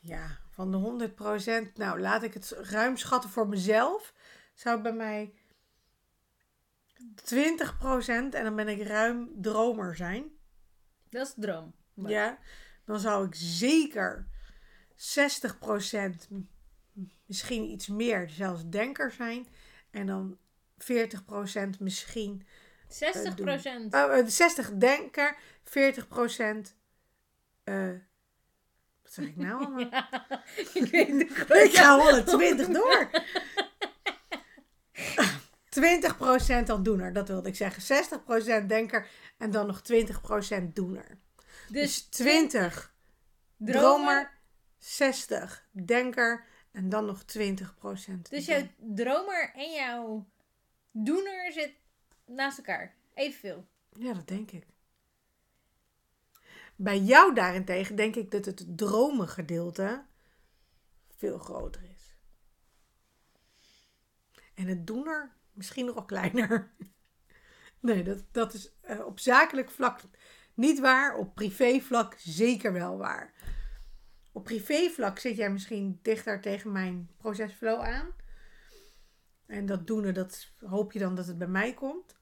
Ja, 0.00 0.38
van 0.50 0.70
de 0.70 0.76
100 0.76 1.14
procent. 1.14 1.76
Nou, 1.76 2.00
laat 2.00 2.22
ik 2.22 2.34
het 2.34 2.50
ruim 2.50 2.96
schatten 2.96 3.30
voor 3.30 3.48
mezelf. 3.48 4.14
Zou 4.54 4.80
bij 4.80 4.92
mij 4.92 5.34
20 7.14 7.78
procent 7.78 8.34
en 8.34 8.44
dan 8.44 8.56
ben 8.56 8.68
ik 8.68 8.82
ruim 8.82 9.30
dromer 9.42 9.96
zijn. 9.96 10.24
Dat 11.10 11.26
is 11.26 11.34
droom. 11.36 11.74
Ja 11.94 12.38
dan 12.84 13.00
zou 13.00 13.26
ik 13.26 13.34
zeker 13.34 14.26
60%, 14.96 16.28
misschien 17.26 17.64
iets 17.64 17.88
meer, 17.88 18.28
zelfs 18.28 18.68
denker 18.68 19.12
zijn. 19.12 19.46
En 19.90 20.06
dan 20.06 20.38
40% 20.78 21.78
misschien. 21.78 22.46
60%? 22.88 22.96
Uh, 23.90 23.90
uh, 23.90 24.26
60 24.26 24.70
denker, 24.72 25.36
40% 25.64 26.74
uh, 27.64 27.92
wat 29.02 29.12
zeg 29.12 29.24
ik 29.24 29.36
nou 29.36 29.58
allemaal? 29.64 30.02
ik 30.74 30.90
weet 30.90 31.08
het 31.38 31.50
Ik 31.50 31.76
ga 31.76 31.98
120 31.98 32.68
door. 32.68 33.10
20% 36.62 36.64
dan 36.64 36.82
doener, 36.82 37.12
dat 37.12 37.28
wilde 37.28 37.48
ik 37.48 37.56
zeggen. 37.56 38.04
60% 38.62 38.66
denker 38.66 39.06
en 39.38 39.50
dan 39.50 39.66
nog 39.66 39.82
20% 40.62 40.64
doener. 40.72 41.18
Dus 41.68 42.02
20 42.02 42.94
dromer, 43.56 44.38
60 44.78 45.68
denker 45.70 46.46
en 46.72 46.88
dan 46.88 47.04
nog 47.04 47.24
20 47.24 47.74
procent. 47.74 48.30
Dus 48.30 48.46
jouw 48.46 48.66
dromer 48.76 49.52
en 49.54 49.72
jouw 49.72 50.28
doener 50.90 51.52
zit 51.52 51.72
naast 52.26 52.58
elkaar. 52.58 52.94
Evenveel. 53.14 53.66
Ja, 53.96 54.12
dat 54.12 54.28
denk 54.28 54.50
ik. 54.50 54.66
Bij 56.76 56.98
jou 56.98 57.34
daarentegen 57.34 57.96
denk 57.96 58.16
ik 58.16 58.30
dat 58.30 58.44
het 58.44 58.78
dromengedeelte 58.78 60.04
veel 61.16 61.38
groter 61.38 61.82
is. 61.82 62.16
En 64.54 64.66
het 64.66 64.86
doener 64.86 65.32
misschien 65.52 65.86
nog 65.86 65.94
wel 65.94 66.04
kleiner. 66.04 66.70
Nee, 67.80 68.02
dat, 68.02 68.24
dat 68.30 68.54
is 68.54 68.72
uh, 68.90 69.06
op 69.06 69.18
zakelijk 69.18 69.70
vlak 69.70 70.00
niet 70.54 70.80
waar. 70.80 71.16
Op 71.16 71.34
privévlak 71.34 72.14
zeker 72.18 72.72
wel 72.72 72.98
waar. 72.98 73.32
Op 74.32 74.44
privévlak 74.44 75.18
zit 75.18 75.36
jij 75.36 75.50
misschien 75.50 75.98
dichter 76.02 76.40
tegen 76.40 76.72
mijn 76.72 77.10
procesflow 77.16 77.80
aan. 77.80 78.10
En 79.46 79.66
dat 79.66 79.86
doen, 79.86 80.12
dat 80.12 80.50
hoop 80.58 80.92
je 80.92 80.98
dan 80.98 81.14
dat 81.14 81.26
het 81.26 81.38
bij 81.38 81.48
mij 81.48 81.74
komt. 81.74 82.16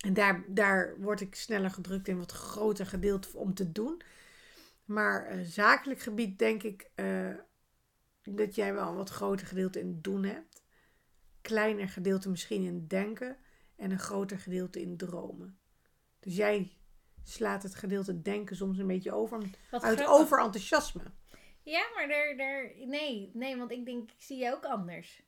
En 0.00 0.14
daar, 0.14 0.44
daar 0.46 1.00
word 1.00 1.20
ik 1.20 1.34
sneller 1.34 1.70
gedrukt 1.70 2.08
in 2.08 2.18
wat 2.18 2.32
groter 2.32 2.86
gedeelte 2.86 3.36
om 3.36 3.54
te 3.54 3.72
doen. 3.72 4.02
Maar 4.84 5.36
uh, 5.36 5.44
zakelijk 5.44 6.00
gebied 6.00 6.38
denk 6.38 6.62
ik 6.62 6.90
uh, 6.96 7.34
dat 8.22 8.54
jij 8.54 8.74
wel 8.74 8.88
een 8.88 8.96
wat 8.96 9.10
groter 9.10 9.46
gedeelte 9.46 9.80
in 9.80 9.98
doen 10.00 10.24
hebt. 10.24 10.62
Kleiner 11.40 11.88
gedeelte 11.88 12.30
misschien 12.30 12.62
in 12.64 12.86
denken. 12.86 13.36
En 13.76 13.90
een 13.90 13.98
groter 13.98 14.38
gedeelte 14.38 14.80
in 14.80 14.96
dromen. 14.96 15.58
Dus 16.20 16.36
jij 16.36 16.79
slaat 17.24 17.62
het 17.62 17.74
gedeelte 17.74 18.22
denken 18.22 18.56
soms 18.56 18.78
een 18.78 18.86
beetje 18.86 19.12
over. 19.12 19.38
Wat 19.70 19.82
uit 19.82 20.00
grappig. 20.00 20.20
overenthousiasme. 20.20 21.02
Ja, 21.62 21.86
maar 21.94 22.08
daar, 22.08 22.36
daar, 22.36 22.72
nee, 22.86 23.30
nee, 23.34 23.56
want 23.56 23.70
ik 23.70 23.84
denk, 23.84 24.10
ik 24.10 24.22
zie 24.22 24.38
je 24.38 24.52
ook 24.52 24.64
anders. 24.64 25.22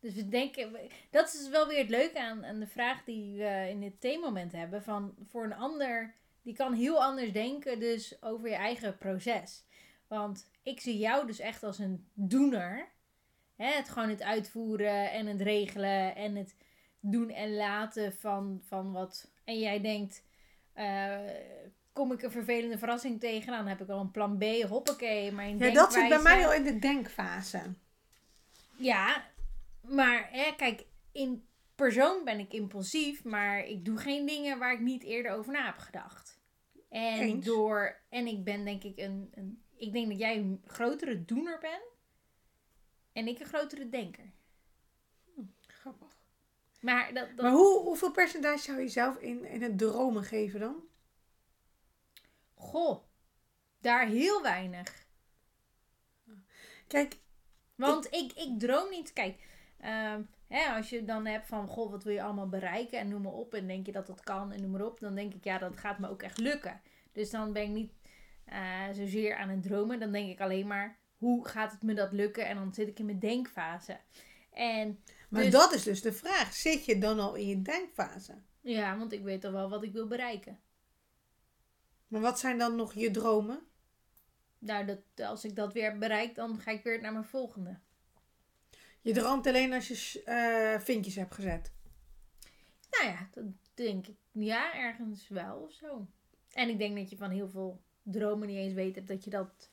Dus 0.00 0.14
we 0.14 0.28
denken, 0.28 0.90
dat 1.10 1.34
is 1.34 1.48
wel 1.48 1.66
weer 1.66 1.78
het 1.78 1.88
leuke 1.88 2.20
aan, 2.20 2.44
aan 2.44 2.58
de 2.58 2.66
vraag 2.66 3.04
die 3.04 3.36
we 3.36 3.66
in 3.68 3.80
dit 3.80 4.00
theemoment 4.00 4.52
hebben. 4.52 4.82
Van 4.82 5.14
voor 5.28 5.44
een 5.44 5.54
ander, 5.54 6.14
die 6.42 6.54
kan 6.54 6.72
heel 6.72 7.02
anders 7.02 7.32
denken 7.32 7.80
dus 7.80 8.22
over 8.22 8.48
je 8.48 8.54
eigen 8.54 8.98
proces. 8.98 9.64
Want 10.06 10.50
ik 10.62 10.80
zie 10.80 10.98
jou 10.98 11.26
dus 11.26 11.38
echt 11.38 11.62
als 11.62 11.78
een 11.78 12.08
doener. 12.14 12.92
Hè, 13.56 13.66
het 13.66 13.88
gewoon 13.88 14.08
het 14.08 14.22
uitvoeren 14.22 15.10
en 15.10 15.26
het 15.26 15.40
regelen 15.40 16.14
en 16.14 16.36
het 16.36 16.56
doen 17.00 17.30
en 17.30 17.54
laten 17.54 18.12
van, 18.12 18.60
van 18.62 18.92
wat. 18.92 19.32
En 19.44 19.58
jij 19.58 19.80
denkt, 19.80 20.23
uh, 20.76 21.18
kom 21.92 22.12
ik 22.12 22.22
een 22.22 22.30
vervelende 22.30 22.78
verrassing 22.78 23.20
tegen, 23.20 23.52
dan 23.52 23.66
heb 23.66 23.80
ik 23.80 23.88
al 23.88 24.00
een 24.00 24.10
plan 24.10 24.38
B, 24.38 24.44
hoppakee. 24.68 25.32
Mijn 25.32 25.58
ja, 25.58 25.70
dat 25.70 25.92
zit 25.92 26.08
bij 26.08 26.22
mij 26.22 26.46
al 26.46 26.52
in 26.52 26.64
de 26.64 26.78
denkfase. 26.78 27.74
Ja, 28.76 29.24
maar 29.80 30.28
hè, 30.30 30.54
kijk, 30.56 30.84
in 31.12 31.46
persoon 31.74 32.24
ben 32.24 32.38
ik 32.38 32.52
impulsief, 32.52 33.24
maar 33.24 33.64
ik 33.64 33.84
doe 33.84 33.98
geen 33.98 34.26
dingen 34.26 34.58
waar 34.58 34.72
ik 34.72 34.80
niet 34.80 35.02
eerder 35.02 35.32
over 35.32 35.52
na 35.52 35.64
heb 35.64 35.78
gedacht. 35.78 36.42
En 36.88 37.40
door, 37.40 38.00
en 38.08 38.26
ik 38.26 38.44
ben 38.44 38.64
denk 38.64 38.82
ik 38.82 38.98
een, 38.98 39.30
een, 39.34 39.62
ik 39.76 39.92
denk 39.92 40.08
dat 40.08 40.18
jij 40.18 40.36
een 40.36 40.62
grotere 40.66 41.24
doener 41.24 41.58
bent 41.60 41.92
en 43.12 43.26
ik 43.26 43.40
een 43.40 43.46
grotere 43.46 43.88
denker. 43.88 44.32
Maar, 46.84 47.14
dat, 47.14 47.28
maar 47.36 47.50
hoe, 47.50 47.82
hoeveel 47.82 48.10
percentage 48.10 48.62
zou 48.62 48.80
je 48.80 48.88
zelf 48.88 49.16
in, 49.16 49.44
in 49.44 49.62
het 49.62 49.78
dromen 49.78 50.24
geven 50.24 50.60
dan? 50.60 50.76
Goh, 52.54 53.04
daar 53.78 54.06
heel 54.06 54.42
weinig. 54.42 55.06
Kijk. 56.86 57.16
Want 57.74 58.06
ik, 58.06 58.32
ik, 58.32 58.58
droom 58.58 58.90
niet. 58.90 59.12
Kijk, 59.12 59.46
ehm, 59.78 60.22
hè, 60.48 60.74
als 60.76 60.90
je 60.90 61.04
dan 61.04 61.26
hebt 61.26 61.46
van, 61.46 61.68
goh, 61.68 61.90
wat 61.90 62.04
wil 62.04 62.12
je 62.12 62.22
allemaal 62.22 62.48
bereiken 62.48 62.98
en 62.98 63.08
noem 63.08 63.22
maar 63.22 63.32
op. 63.32 63.54
En 63.54 63.66
denk 63.66 63.86
je 63.86 63.92
dat 63.92 64.06
dat 64.06 64.20
kan 64.20 64.52
en 64.52 64.60
noem 64.60 64.70
maar 64.70 64.86
op. 64.86 65.00
Dan 65.00 65.14
denk 65.14 65.34
ik, 65.34 65.44
ja, 65.44 65.58
dat 65.58 65.76
gaat 65.76 65.98
me 65.98 66.10
ook 66.10 66.22
echt 66.22 66.38
lukken. 66.38 66.80
Dus 67.12 67.30
dan 67.30 67.52
ben 67.52 67.62
ik 67.62 67.68
niet 67.68 67.92
uh, 68.52 68.88
zozeer 68.92 69.36
aan 69.36 69.48
het 69.48 69.62
dromen. 69.62 70.00
Dan 70.00 70.12
denk 70.12 70.30
ik 70.30 70.40
alleen 70.40 70.66
maar, 70.66 70.98
hoe 71.16 71.48
gaat 71.48 71.72
het 71.72 71.82
me 71.82 71.94
dat 71.94 72.12
lukken? 72.12 72.46
En 72.46 72.56
dan 72.56 72.74
zit 72.74 72.88
ik 72.88 72.98
in 72.98 73.06
mijn 73.06 73.18
denkfase. 73.18 74.00
En 74.54 75.02
maar 75.28 75.42
dus- 75.42 75.52
dat 75.52 75.72
is 75.72 75.82
dus 75.82 76.02
de 76.02 76.12
vraag. 76.12 76.54
Zit 76.54 76.84
je 76.84 76.98
dan 76.98 77.18
al 77.18 77.34
in 77.34 77.46
je 77.46 77.62
denkfase? 77.62 78.42
Ja, 78.60 78.98
want 78.98 79.12
ik 79.12 79.22
weet 79.22 79.44
al 79.44 79.52
wel 79.52 79.68
wat 79.68 79.82
ik 79.82 79.92
wil 79.92 80.06
bereiken. 80.06 80.60
Maar 82.08 82.20
wat 82.20 82.38
zijn 82.38 82.58
dan 82.58 82.76
nog 82.76 82.94
je 82.94 83.10
dromen? 83.10 83.66
Nou, 84.58 84.84
dat, 84.84 85.26
als 85.28 85.44
ik 85.44 85.56
dat 85.56 85.72
weer 85.72 85.98
bereik, 85.98 86.34
dan 86.34 86.60
ga 86.60 86.70
ik 86.70 86.82
weer 86.82 87.00
naar 87.00 87.12
mijn 87.12 87.24
volgende. 87.24 87.78
Je 89.00 89.12
droomt 89.12 89.46
alleen 89.46 89.72
als 89.72 89.88
je 89.88 90.22
uh, 90.26 90.80
vinkjes 90.80 91.14
hebt 91.14 91.34
gezet? 91.34 91.72
Nou 92.90 93.06
ja, 93.06 93.28
dat 93.32 93.44
denk 93.74 94.06
ik. 94.06 94.16
Ja, 94.32 94.74
ergens 94.74 95.28
wel 95.28 95.56
of 95.56 95.72
zo. 95.72 96.06
En 96.52 96.68
ik 96.68 96.78
denk 96.78 96.96
dat 96.96 97.10
je 97.10 97.16
van 97.16 97.30
heel 97.30 97.48
veel 97.48 97.82
dromen 98.02 98.48
niet 98.48 98.56
eens 98.56 98.72
weet 98.72 99.06
dat 99.06 99.24
je 99.24 99.30
dat 99.30 99.68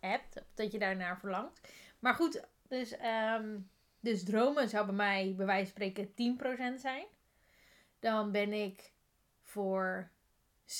hebt. 0.00 0.36
Of 0.36 0.46
dat 0.54 0.72
je 0.72 0.78
daarnaar 0.78 1.18
verlangt. 1.18 1.60
Maar 1.98 2.14
goed, 2.14 2.42
dus 2.68 2.94
um, 3.38 3.70
dus 4.02 4.24
dromen 4.24 4.68
zou 4.68 4.86
bij 4.86 4.94
mij, 4.94 5.34
bij 5.36 5.46
wijze 5.46 5.72
van 5.72 5.90
spreken, 5.90 6.08
10% 6.76 6.80
zijn. 6.80 7.06
Dan 8.00 8.32
ben 8.32 8.52
ik 8.52 8.92
voor 9.42 10.10
70%, 10.64 10.74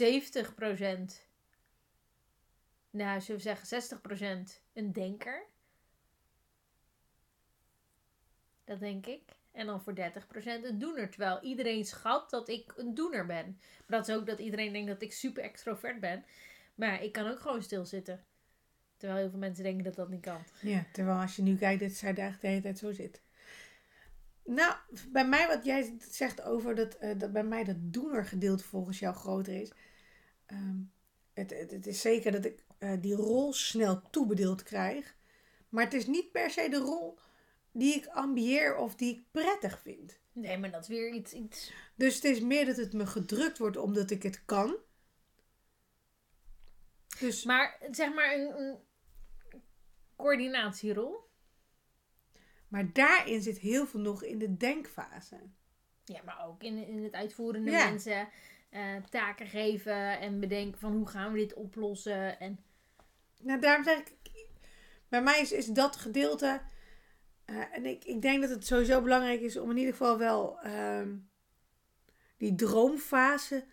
nou 2.91 3.21
zullen 3.21 3.43
we 3.43 3.57
zeggen 3.67 4.01
60% 4.49 4.61
een 4.73 4.93
denker. 4.93 5.47
Dat 8.65 8.81
denk 8.81 9.07
ik. 9.07 9.23
En 9.53 9.67
dan 9.67 9.83
voor 9.83 9.95
30% 9.95 9.99
een 10.45 10.79
doener. 10.79 11.11
Terwijl 11.11 11.41
iedereen 11.41 11.85
schat 11.85 12.31
dat 12.31 12.49
ik 12.49 12.73
een 12.77 12.95
doener 12.95 13.27
ben. 13.27 13.61
Maar 13.87 13.99
dat 13.99 14.09
is 14.09 14.15
ook 14.15 14.27
dat 14.27 14.39
iedereen 14.39 14.73
denkt 14.73 14.89
dat 14.89 15.03
ik 15.03 15.13
super 15.13 15.43
extrovert 15.43 16.01
ben. 16.01 16.25
Maar 16.75 17.03
ik 17.03 17.13
kan 17.13 17.27
ook 17.27 17.41
gewoon 17.41 17.63
stilzitten. 17.63 18.25
Terwijl 19.03 19.23
heel 19.23 19.31
veel 19.31 19.41
mensen 19.41 19.65
denken 19.65 19.85
dat 19.85 19.95
dat 19.95 20.09
niet 20.09 20.21
kan. 20.21 20.45
Ja, 20.61 20.87
terwijl 20.93 21.21
als 21.21 21.37
je 21.37 21.43
nu 21.43 21.57
kijkt 21.57 21.81
dat 21.81 21.91
zij 21.91 22.13
daar 22.13 22.39
de 22.41 22.47
hele 22.47 22.61
tijd 22.61 22.79
zo 22.79 22.93
zit. 22.93 23.23
Nou, 24.45 24.75
bij 25.09 25.29
mij 25.29 25.47
wat 25.47 25.65
jij 25.65 25.97
zegt 26.11 26.43
over 26.43 26.75
dat, 26.75 26.97
uh, 27.01 27.19
dat 27.19 27.33
bij 27.33 27.45
mij 27.45 27.65
dat 27.65 27.77
doenergedeelte 27.79 28.65
volgens 28.65 28.99
jou 28.99 29.15
groter 29.15 29.61
is. 29.61 29.73
Ehm, 30.47 30.77
het, 31.33 31.51
het, 31.51 31.71
het, 31.71 31.87
is 31.87 32.01
zeker 32.01 32.33
dat 32.33 32.45
ik 32.45 32.65
uh, 32.79 32.93
die 33.01 33.15
rol 33.15 33.53
snel 33.53 34.03
toebedeeld 34.11 34.63
krijg. 34.63 35.17
Maar 35.69 35.85
het 35.85 35.95
is 35.95 36.07
niet 36.07 36.33
per 36.33 36.51
se 36.51 36.69
de 36.69 36.79
rol 36.79 37.19
die 37.73 37.95
ik 37.95 38.07
ambieer 38.07 38.77
of 38.77 38.95
die 38.95 39.15
ik 39.15 39.25
prettig 39.31 39.81
vind. 39.81 40.21
Nee, 40.33 40.59
maar 40.59 40.71
dat 40.71 40.83
is 40.83 40.89
weer 40.89 41.13
iets, 41.13 41.33
iets. 41.33 41.73
Dus 41.95 42.15
het 42.15 42.25
is 42.25 42.41
meer 42.41 42.67
dat 42.67 42.77
het 42.77 42.93
me 42.93 43.07
gedrukt 43.07 43.59
wordt 43.59 43.77
omdat 43.77 44.11
ik 44.11 44.23
het 44.23 44.45
kan. 44.45 44.77
Dus... 47.19 47.45
Maar 47.45 47.79
zeg 47.91 48.15
maar 48.15 48.35
een, 48.35 48.61
een 48.61 48.91
coördinatierol. 50.23 51.31
Maar 52.69 52.93
daarin 52.93 53.43
zit 53.43 53.59
heel 53.59 53.87
veel 53.87 54.01
nog 54.01 54.23
in 54.23 54.39
de 54.39 54.57
denkfase. 54.57 55.41
Ja, 56.05 56.21
maar 56.25 56.47
ook 56.47 56.63
in, 56.63 56.87
in 56.87 57.05
het 57.05 57.13
uitvoerende 57.13 57.71
mensen 57.71 58.29
uh, 58.71 58.97
taken 59.11 59.47
geven 59.47 60.21
en 60.21 60.41
bedenken 60.41 60.81
van 60.81 60.93
hoe 60.93 61.09
gaan 61.09 61.33
we 61.33 61.39
dit 61.39 61.55
oplossen. 61.55 62.41
En... 62.41 62.59
Nou, 63.39 63.61
daarom 63.61 63.85
zeg 63.85 63.99
ik, 63.99 64.13
bij 65.09 65.23
mij 65.23 65.41
is, 65.41 65.53
is 65.53 65.67
dat 65.67 65.97
gedeelte. 65.97 66.61
Uh, 67.47 67.77
en 67.77 67.87
ik, 67.87 68.05
ik 68.05 68.23
denk 68.23 68.41
dat 68.41 68.51
het 68.51 68.67
sowieso 68.67 69.03
belangrijk 69.03 69.41
is 69.41 69.57
om 69.57 69.71
in 69.71 69.77
ieder 69.77 69.93
geval 69.93 70.19
wel 70.19 70.59
uh, 70.67 71.07
die 72.37 72.55
droomfase 72.55 73.65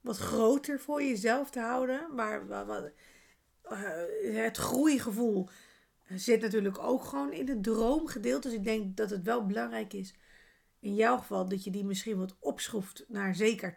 wat 0.00 0.16
groter 0.16 0.80
voor 0.80 1.02
jezelf 1.02 1.50
te 1.50 1.60
houden. 1.60 2.14
Maar 2.14 2.46
wat, 2.46 2.92
uh, 3.70 4.34
het 4.42 4.56
groeigevoel 4.56 5.48
zit 6.08 6.40
natuurlijk 6.40 6.78
ook 6.78 7.04
gewoon 7.04 7.32
in 7.32 7.48
het 7.48 7.62
droomgedeelte. 7.62 8.48
Dus 8.48 8.56
ik 8.56 8.64
denk 8.64 8.96
dat 8.96 9.10
het 9.10 9.22
wel 9.22 9.46
belangrijk 9.46 9.92
is, 9.92 10.14
in 10.80 10.94
jouw 10.94 11.18
geval, 11.18 11.48
dat 11.48 11.64
je 11.64 11.70
die 11.70 11.84
misschien 11.84 12.18
wat 12.18 12.36
opschroeft 12.38 13.04
naar 13.08 13.34
zeker 13.34 13.76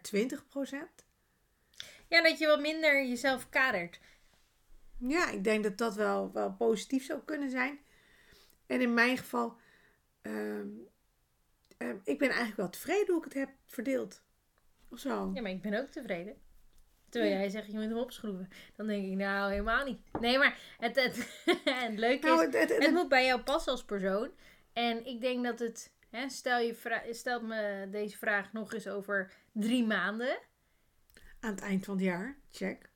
Ja, 2.08 2.22
dat 2.22 2.38
je 2.38 2.46
wat 2.46 2.60
minder 2.60 3.06
jezelf 3.06 3.48
kadert. 3.48 4.00
Ja, 4.98 5.30
ik 5.30 5.44
denk 5.44 5.62
dat 5.62 5.78
dat 5.78 5.94
wel, 5.94 6.32
wel 6.32 6.52
positief 6.52 7.04
zou 7.04 7.20
kunnen 7.24 7.50
zijn. 7.50 7.78
En 8.66 8.80
in 8.80 8.94
mijn 8.94 9.18
geval, 9.18 9.56
uh, 10.22 10.64
ik 12.04 12.18
ben 12.18 12.28
eigenlijk 12.28 12.56
wel 12.56 12.70
tevreden 12.70 13.06
hoe 13.06 13.18
ik 13.18 13.24
het 13.24 13.34
heb 13.34 13.50
verdeeld. 13.66 14.22
Of 14.88 14.98
zo. 14.98 15.30
Ja, 15.34 15.40
maar 15.40 15.50
ik 15.50 15.62
ben 15.62 15.80
ook 15.80 15.90
tevreden. 15.90 16.36
Terwijl 17.08 17.32
jij 17.32 17.48
zegt, 17.48 17.66
je 17.66 17.72
moet 17.72 17.82
hem 17.82 17.96
opschroeven. 17.96 18.48
Dan 18.76 18.86
denk 18.86 19.06
ik, 19.06 19.16
nou, 19.16 19.50
helemaal 19.50 19.84
niet. 19.84 20.00
Nee, 20.20 20.38
maar 20.38 20.58
het, 20.78 20.96
het, 20.96 21.42
het 21.64 21.98
leuke 21.98 22.26
nou, 22.26 22.48
is, 22.48 22.54
het, 22.54 22.78
het, 22.78 22.92
moet 22.92 23.08
bij 23.08 23.26
jou 23.26 23.40
passen 23.40 23.72
als 23.72 23.84
persoon. 23.84 24.30
En 24.72 25.06
ik 25.06 25.20
denk 25.20 25.44
dat 25.44 25.58
het, 25.58 25.92
hè, 26.10 26.28
stel 26.28 26.58
je 26.58 27.06
stelt 27.10 27.42
me 27.42 27.88
deze 27.90 28.16
vraag 28.16 28.52
nog 28.52 28.72
eens 28.72 28.88
over 28.88 29.32
drie 29.52 29.86
maanden. 29.86 30.38
Aan 31.40 31.50
het 31.50 31.60
eind 31.60 31.84
van 31.84 31.94
het 31.94 32.04
jaar, 32.04 32.38
check. 32.50 32.90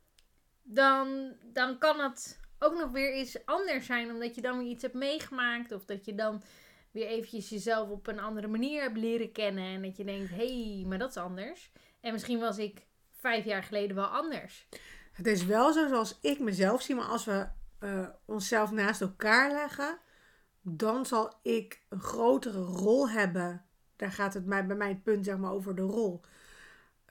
Dan, 0.62 1.36
dan 1.52 1.78
kan 1.78 2.00
het 2.00 2.40
ook 2.58 2.78
nog 2.78 2.90
weer 2.90 3.12
eens 3.12 3.46
anders 3.46 3.86
zijn. 3.86 4.10
Omdat 4.10 4.34
je 4.34 4.40
dan 4.40 4.58
weer 4.58 4.68
iets 4.68 4.82
hebt 4.82 4.94
meegemaakt. 4.94 5.72
Of 5.72 5.84
dat 5.84 6.04
je 6.04 6.14
dan 6.14 6.42
weer 6.90 7.06
eventjes 7.06 7.48
jezelf 7.48 7.88
op 7.88 8.06
een 8.06 8.20
andere 8.20 8.48
manier 8.48 8.82
hebt 8.82 8.96
leren 8.96 9.32
kennen. 9.32 9.64
En 9.64 9.82
dat 9.82 9.96
je 9.96 10.04
denkt, 10.04 10.30
hé, 10.30 10.74
hey, 10.74 10.84
maar 10.86 10.98
dat 10.98 11.10
is 11.10 11.16
anders. 11.16 11.70
En 12.00 12.12
misschien 12.12 12.38
was 12.38 12.58
ik 12.58 12.86
vijf 13.22 13.44
jaar 13.44 13.62
geleden 13.62 13.96
wel 13.96 14.06
anders. 14.06 14.68
Het 15.12 15.26
is 15.26 15.44
wel 15.44 15.72
zo 15.72 15.88
zoals 15.88 16.18
ik 16.20 16.38
mezelf 16.38 16.82
zie. 16.82 16.94
Maar 16.94 17.04
als 17.04 17.24
we 17.24 17.46
uh, 17.80 18.08
onszelf 18.24 18.70
naast 18.70 19.00
elkaar 19.00 19.52
leggen. 19.52 19.98
Dan 20.62 21.06
zal 21.06 21.38
ik 21.42 21.82
een 21.88 22.00
grotere 22.00 22.60
rol 22.60 23.10
hebben. 23.10 23.64
Daar 23.96 24.12
gaat 24.12 24.34
het 24.34 24.46
mij, 24.46 24.66
bij 24.66 24.76
mij 24.76 24.88
het 24.88 25.02
punt 25.02 25.24
zeg 25.24 25.36
maar 25.36 25.52
over 25.52 25.74
de 25.74 25.82
rol. 25.82 26.20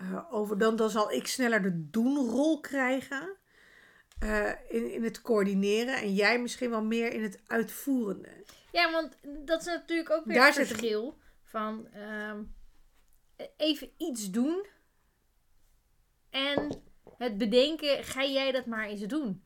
Uh, 0.01 0.34
over 0.34 0.58
dan, 0.58 0.75
dan 0.75 0.89
zal 0.89 1.12
ik 1.12 1.27
sneller 1.27 1.62
de 1.62 1.89
doenrol 1.89 2.60
krijgen. 2.60 3.38
Uh, 4.24 4.50
in, 4.70 4.94
in 4.94 5.03
het 5.03 5.22
coördineren. 5.22 5.96
En 5.96 6.13
jij 6.13 6.39
misschien 6.39 6.70
wel 6.70 6.84
meer 6.84 7.13
in 7.13 7.24
het 7.24 7.41
uitvoerende. 7.48 8.30
Ja, 8.72 8.91
want 8.91 9.18
dat 9.46 9.60
is 9.60 9.65
natuurlijk 9.65 10.10
ook 10.10 10.25
weer 10.25 10.36
Daar 10.36 10.56
het 10.56 10.68
verschil. 10.68 11.18
Van 11.44 11.88
uh, 11.96 12.34
even 13.58 13.89
iets 13.98 14.32
doen. 14.32 14.65
En 16.31 16.83
het 17.17 17.38
bedenken, 17.38 18.03
ga 18.03 18.25
jij 18.25 18.51
dat 18.51 18.65
maar 18.65 18.88
eens 18.88 19.01
doen. 19.01 19.43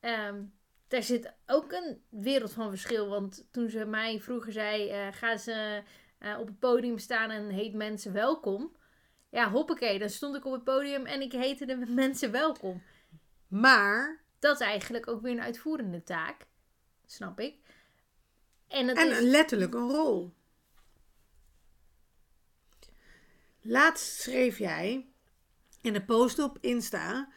Um, 0.00 0.52
daar 0.88 1.02
zit 1.02 1.32
ook 1.46 1.72
een 1.72 2.02
wereld 2.08 2.52
van 2.52 2.68
verschil. 2.68 3.08
Want 3.08 3.48
toen 3.50 3.68
ze 3.68 3.84
mij 3.84 4.20
vroeger 4.20 4.52
zei, 4.52 5.06
uh, 5.06 5.12
ga 5.12 5.36
ze 5.36 5.82
uh, 6.20 6.38
op 6.38 6.46
het 6.46 6.58
podium 6.58 6.98
staan 6.98 7.30
en 7.30 7.48
heet 7.48 7.74
mensen 7.74 8.12
welkom. 8.12 8.76
Ja, 9.30 9.50
hoppakee, 9.50 9.98
dan 9.98 10.08
stond 10.08 10.36
ik 10.36 10.44
op 10.44 10.52
het 10.52 10.64
podium 10.64 11.06
en 11.06 11.20
ik 11.20 11.32
heette 11.32 11.66
de 11.66 11.76
mensen 12.02 12.30
welkom. 12.30 12.82
Maar... 13.48 14.20
Dat 14.38 14.60
is 14.60 14.66
eigenlijk 14.66 15.08
ook 15.08 15.22
weer 15.22 15.32
een 15.32 15.42
uitvoerende 15.42 16.02
taak. 16.02 16.46
Snap 17.06 17.40
ik. 17.40 17.56
En, 18.68 18.88
het 18.88 18.96
en 18.96 19.10
is... 19.10 19.20
letterlijk 19.20 19.74
een 19.74 19.88
rol. 19.88 20.34
Laatst 23.60 24.20
schreef 24.20 24.58
jij 24.58 25.11
in 25.82 25.92
de 25.92 26.04
post 26.04 26.38
op 26.38 26.58
Insta... 26.60 27.28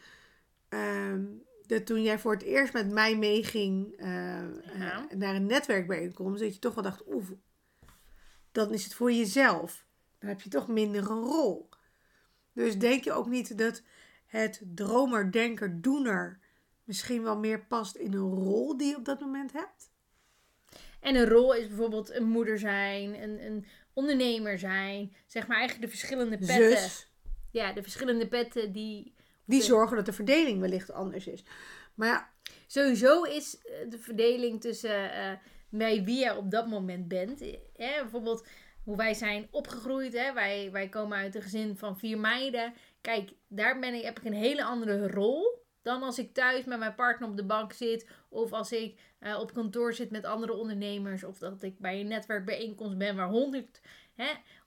Dat 1.66 1.86
toen 1.86 2.02
jij 2.02 2.18
voor 2.18 2.32
het 2.32 2.42
eerst 2.42 2.72
met 2.72 2.90
mij 2.90 3.16
meeging 3.16 4.00
uh, 4.00 4.06
naar 5.14 5.34
een 5.34 5.46
netwerkbijeenkomst... 5.46 6.42
dat 6.42 6.54
je 6.54 6.60
toch 6.60 6.74
wel 6.74 6.84
dacht, 6.84 7.02
oeh, 7.06 7.30
dan 8.52 8.72
is 8.72 8.84
het 8.84 8.94
voor 8.94 9.12
jezelf. 9.12 9.84
Dan 10.18 10.28
heb 10.28 10.40
je 10.40 10.48
toch 10.48 10.68
minder 10.68 11.10
een 11.10 11.22
rol. 11.22 11.68
Dus 12.52 12.78
denk 12.78 13.04
je 13.04 13.12
ook 13.12 13.26
niet 13.26 13.58
dat 13.58 13.82
het 14.26 14.62
dromer, 14.74 15.32
denker, 15.32 15.82
doener 15.82 16.40
misschien 16.84 17.22
wel 17.22 17.38
meer 17.38 17.66
past 17.66 17.96
in 17.96 18.12
een 18.12 18.30
rol 18.30 18.76
die 18.76 18.88
je 18.88 18.96
op 18.96 19.04
dat 19.04 19.20
moment 19.20 19.52
hebt? 19.52 19.90
En 21.00 21.14
een 21.14 21.28
rol 21.28 21.54
is 21.54 21.68
bijvoorbeeld 21.68 22.10
een 22.10 22.28
moeder 22.28 22.58
zijn, 22.58 23.22
een, 23.22 23.46
een 23.46 23.66
ondernemer 23.92 24.58
zijn. 24.58 25.16
Zeg 25.26 25.46
maar 25.46 25.56
eigenlijk 25.56 25.90
de 25.90 25.96
verschillende 25.96 26.38
petten. 26.38 26.78
Zus. 26.78 27.10
Ja, 27.56 27.72
de 27.72 27.82
verschillende 27.82 28.28
petten 28.28 28.72
die... 28.72 29.14
Die 29.44 29.62
zorgen 29.62 29.96
dat 29.96 30.06
de 30.06 30.12
verdeling 30.12 30.60
wellicht 30.60 30.92
anders 30.92 31.26
is. 31.26 31.44
Maar 31.94 32.08
ja... 32.08 32.34
Sowieso 32.66 33.22
is 33.22 33.58
eh, 33.58 33.90
de 33.90 33.98
verdeling 33.98 34.60
tussen 34.60 35.10
bij 35.68 36.04
wie 36.04 36.24
je 36.24 36.36
op 36.36 36.50
dat 36.50 36.66
moment 36.66 37.08
bent. 37.08 37.40
Hè? 37.76 38.00
Bijvoorbeeld 38.00 38.46
hoe 38.84 38.96
wij 38.96 39.14
zijn 39.14 39.48
opgegroeid. 39.50 40.12
Hè? 40.12 40.32
Wij, 40.32 40.68
wij 40.72 40.88
komen 40.88 41.18
uit 41.18 41.34
een 41.34 41.42
gezin 41.42 41.76
van 41.76 41.98
vier 41.98 42.18
meiden. 42.18 42.74
Kijk, 43.00 43.32
daar 43.48 43.78
ben 43.78 43.94
ik, 43.94 44.02
heb 44.02 44.18
ik 44.18 44.24
een 44.24 44.32
hele 44.32 44.64
andere 44.64 45.08
rol 45.08 45.55
dan 45.86 46.02
als 46.02 46.18
ik 46.18 46.34
thuis 46.34 46.64
met 46.64 46.78
mijn 46.78 46.94
partner 46.94 47.28
op 47.28 47.36
de 47.36 47.44
bank 47.44 47.72
zit. 47.72 48.08
Of 48.28 48.52
als 48.52 48.72
ik 48.72 49.00
uh, 49.20 49.38
op 49.38 49.54
kantoor 49.54 49.94
zit 49.94 50.10
met 50.10 50.24
andere 50.24 50.52
ondernemers. 50.52 51.24
Of 51.24 51.38
dat 51.38 51.62
ik 51.62 51.78
bij 51.78 52.00
een 52.00 52.08
netwerkbijeenkomst 52.08 52.98
ben 52.98 53.16
waar 53.16 53.28
honderd 53.28 53.80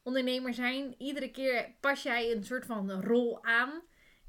ondernemers 0.04 0.56
zijn. 0.56 0.96
Iedere 0.98 1.32
keer 1.32 1.76
pas 1.80 2.04
jij 2.04 2.32
een 2.32 2.44
soort 2.44 2.66
van 2.66 2.92
rol 2.92 3.44
aan. 3.44 3.82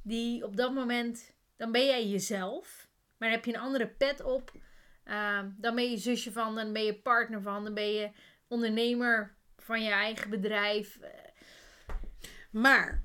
Die 0.03 0.45
op 0.45 0.57
dat 0.57 0.75
moment, 0.75 1.35
dan 1.57 1.73
ben 1.73 1.85
jij 1.85 2.09
jezelf. 2.09 2.89
Maar 3.19 3.31
heb 3.31 3.45
je 3.45 3.55
een 3.55 3.61
andere 3.61 3.89
pet 3.89 4.23
op. 4.23 4.53
Uh, 5.05 5.41
dan 5.57 5.75
ben 5.75 5.91
je 5.91 5.97
zusje 5.97 6.33
van, 6.33 6.55
dan 6.55 6.73
ben 6.73 6.85
je 6.85 6.95
partner 6.95 7.43
van, 7.43 7.65
dan 7.65 7.75
ben 7.75 7.93
je 7.93 8.11
ondernemer 8.49 9.37
van 9.57 9.83
je 9.83 9.91
eigen 9.91 10.31
bedrijf. 10.31 10.99
Maar 12.51 13.03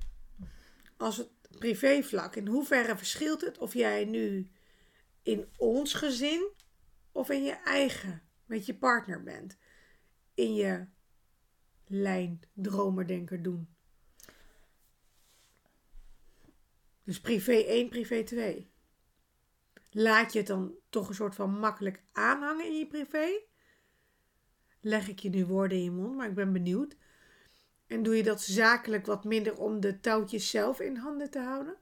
als 0.96 1.16
het 1.16 1.30
privévlak, 1.58 2.36
in 2.36 2.46
hoeverre 2.46 2.96
verschilt 2.96 3.40
het 3.40 3.58
of 3.58 3.74
jij 3.74 4.04
nu 4.04 4.50
in 5.22 5.48
ons 5.56 5.94
gezin 5.94 6.50
of 7.12 7.30
in 7.30 7.44
je 7.44 7.52
eigen 7.64 8.22
met 8.44 8.66
je 8.66 8.74
partner 8.74 9.22
bent? 9.22 9.56
In 10.34 10.54
je 10.54 10.86
lijn 11.86 12.40
dromer, 12.52 13.06
denker, 13.06 13.42
doen. 13.42 13.68
Dus 17.04 17.20
privé 17.20 17.52
1, 17.52 17.88
privé 17.88 18.22
2. 18.22 18.70
Laat 19.90 20.32
je 20.32 20.38
het 20.38 20.46
dan 20.46 20.74
toch 20.90 21.08
een 21.08 21.14
soort 21.14 21.34
van 21.34 21.58
makkelijk 21.58 22.02
aanhangen 22.12 22.66
in 22.66 22.78
je 22.78 22.86
privé? 22.86 23.40
Leg 24.80 25.08
ik 25.08 25.18
je 25.18 25.28
nu 25.28 25.46
woorden 25.46 25.78
in 25.78 25.84
je 25.84 25.90
mond, 25.90 26.16
maar 26.16 26.28
ik 26.28 26.34
ben 26.34 26.52
benieuwd. 26.52 26.96
En 27.86 28.02
doe 28.02 28.16
je 28.16 28.22
dat 28.22 28.42
zakelijk 28.42 29.06
wat 29.06 29.24
minder 29.24 29.58
om 29.58 29.80
de 29.80 30.00
touwtjes 30.00 30.50
zelf 30.50 30.80
in 30.80 30.96
handen 30.96 31.30
te 31.30 31.38
houden? 31.38 31.76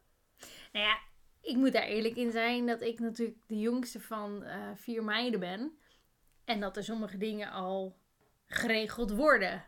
Nou 0.72 0.84
ja, 0.84 0.98
ik 1.40 1.56
moet 1.56 1.72
daar 1.72 1.86
eerlijk 1.86 2.16
in 2.16 2.30
zijn 2.30 2.66
dat 2.66 2.82
ik 2.82 2.98
natuurlijk 2.98 3.38
de 3.46 3.58
jongste 3.58 4.00
van 4.00 4.42
uh, 4.42 4.68
vier 4.74 5.04
meiden 5.04 5.40
ben. 5.40 5.78
En 6.44 6.60
dat 6.60 6.76
er 6.76 6.84
sommige 6.84 7.16
dingen 7.16 7.50
al 7.50 7.96
geregeld 8.46 9.10
worden. 9.10 9.64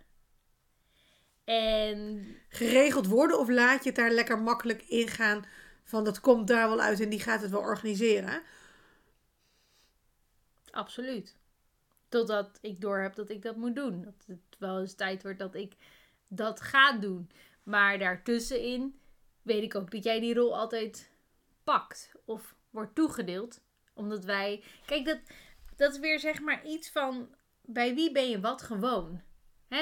En... 1.44 2.26
Geregeld 2.48 3.06
worden 3.06 3.38
of 3.38 3.48
laat 3.48 3.82
je 3.82 3.88
het 3.88 3.98
daar 3.98 4.10
lekker 4.10 4.38
makkelijk 4.38 4.82
ingaan 4.82 5.44
van 5.84 6.04
dat 6.04 6.20
komt 6.20 6.48
daar 6.48 6.68
wel 6.68 6.80
uit 6.80 7.00
en 7.00 7.08
die 7.08 7.20
gaat 7.20 7.42
het 7.42 7.50
wel 7.50 7.60
organiseren? 7.60 8.42
Absoluut. 10.70 11.36
Totdat 12.08 12.58
ik 12.60 12.80
door 12.80 12.98
heb 12.98 13.14
dat 13.14 13.30
ik 13.30 13.42
dat 13.42 13.56
moet 13.56 13.74
doen. 13.74 14.02
Dat 14.02 14.24
het 14.26 14.58
wel 14.58 14.80
eens 14.80 14.94
tijd 14.94 15.22
wordt 15.22 15.38
dat 15.38 15.54
ik 15.54 15.74
dat 16.28 16.60
ga 16.60 16.92
doen. 16.92 17.30
Maar 17.62 17.98
daartussenin 17.98 19.00
weet 19.42 19.62
ik 19.62 19.74
ook 19.74 19.90
dat 19.90 20.04
jij 20.04 20.20
die 20.20 20.34
rol 20.34 20.56
altijd 20.56 21.10
pakt 21.64 22.12
of 22.24 22.54
wordt 22.70 22.94
toegedeeld. 22.94 23.60
Omdat 23.94 24.24
wij. 24.24 24.64
Kijk, 24.86 25.04
dat, 25.04 25.18
dat 25.76 25.92
is 25.92 25.98
weer 25.98 26.20
zeg 26.20 26.40
maar 26.40 26.66
iets 26.66 26.90
van. 26.90 27.34
Bij 27.62 27.94
wie 27.94 28.12
ben 28.12 28.30
je 28.30 28.40
wat 28.40 28.62
gewoon? 28.62 29.22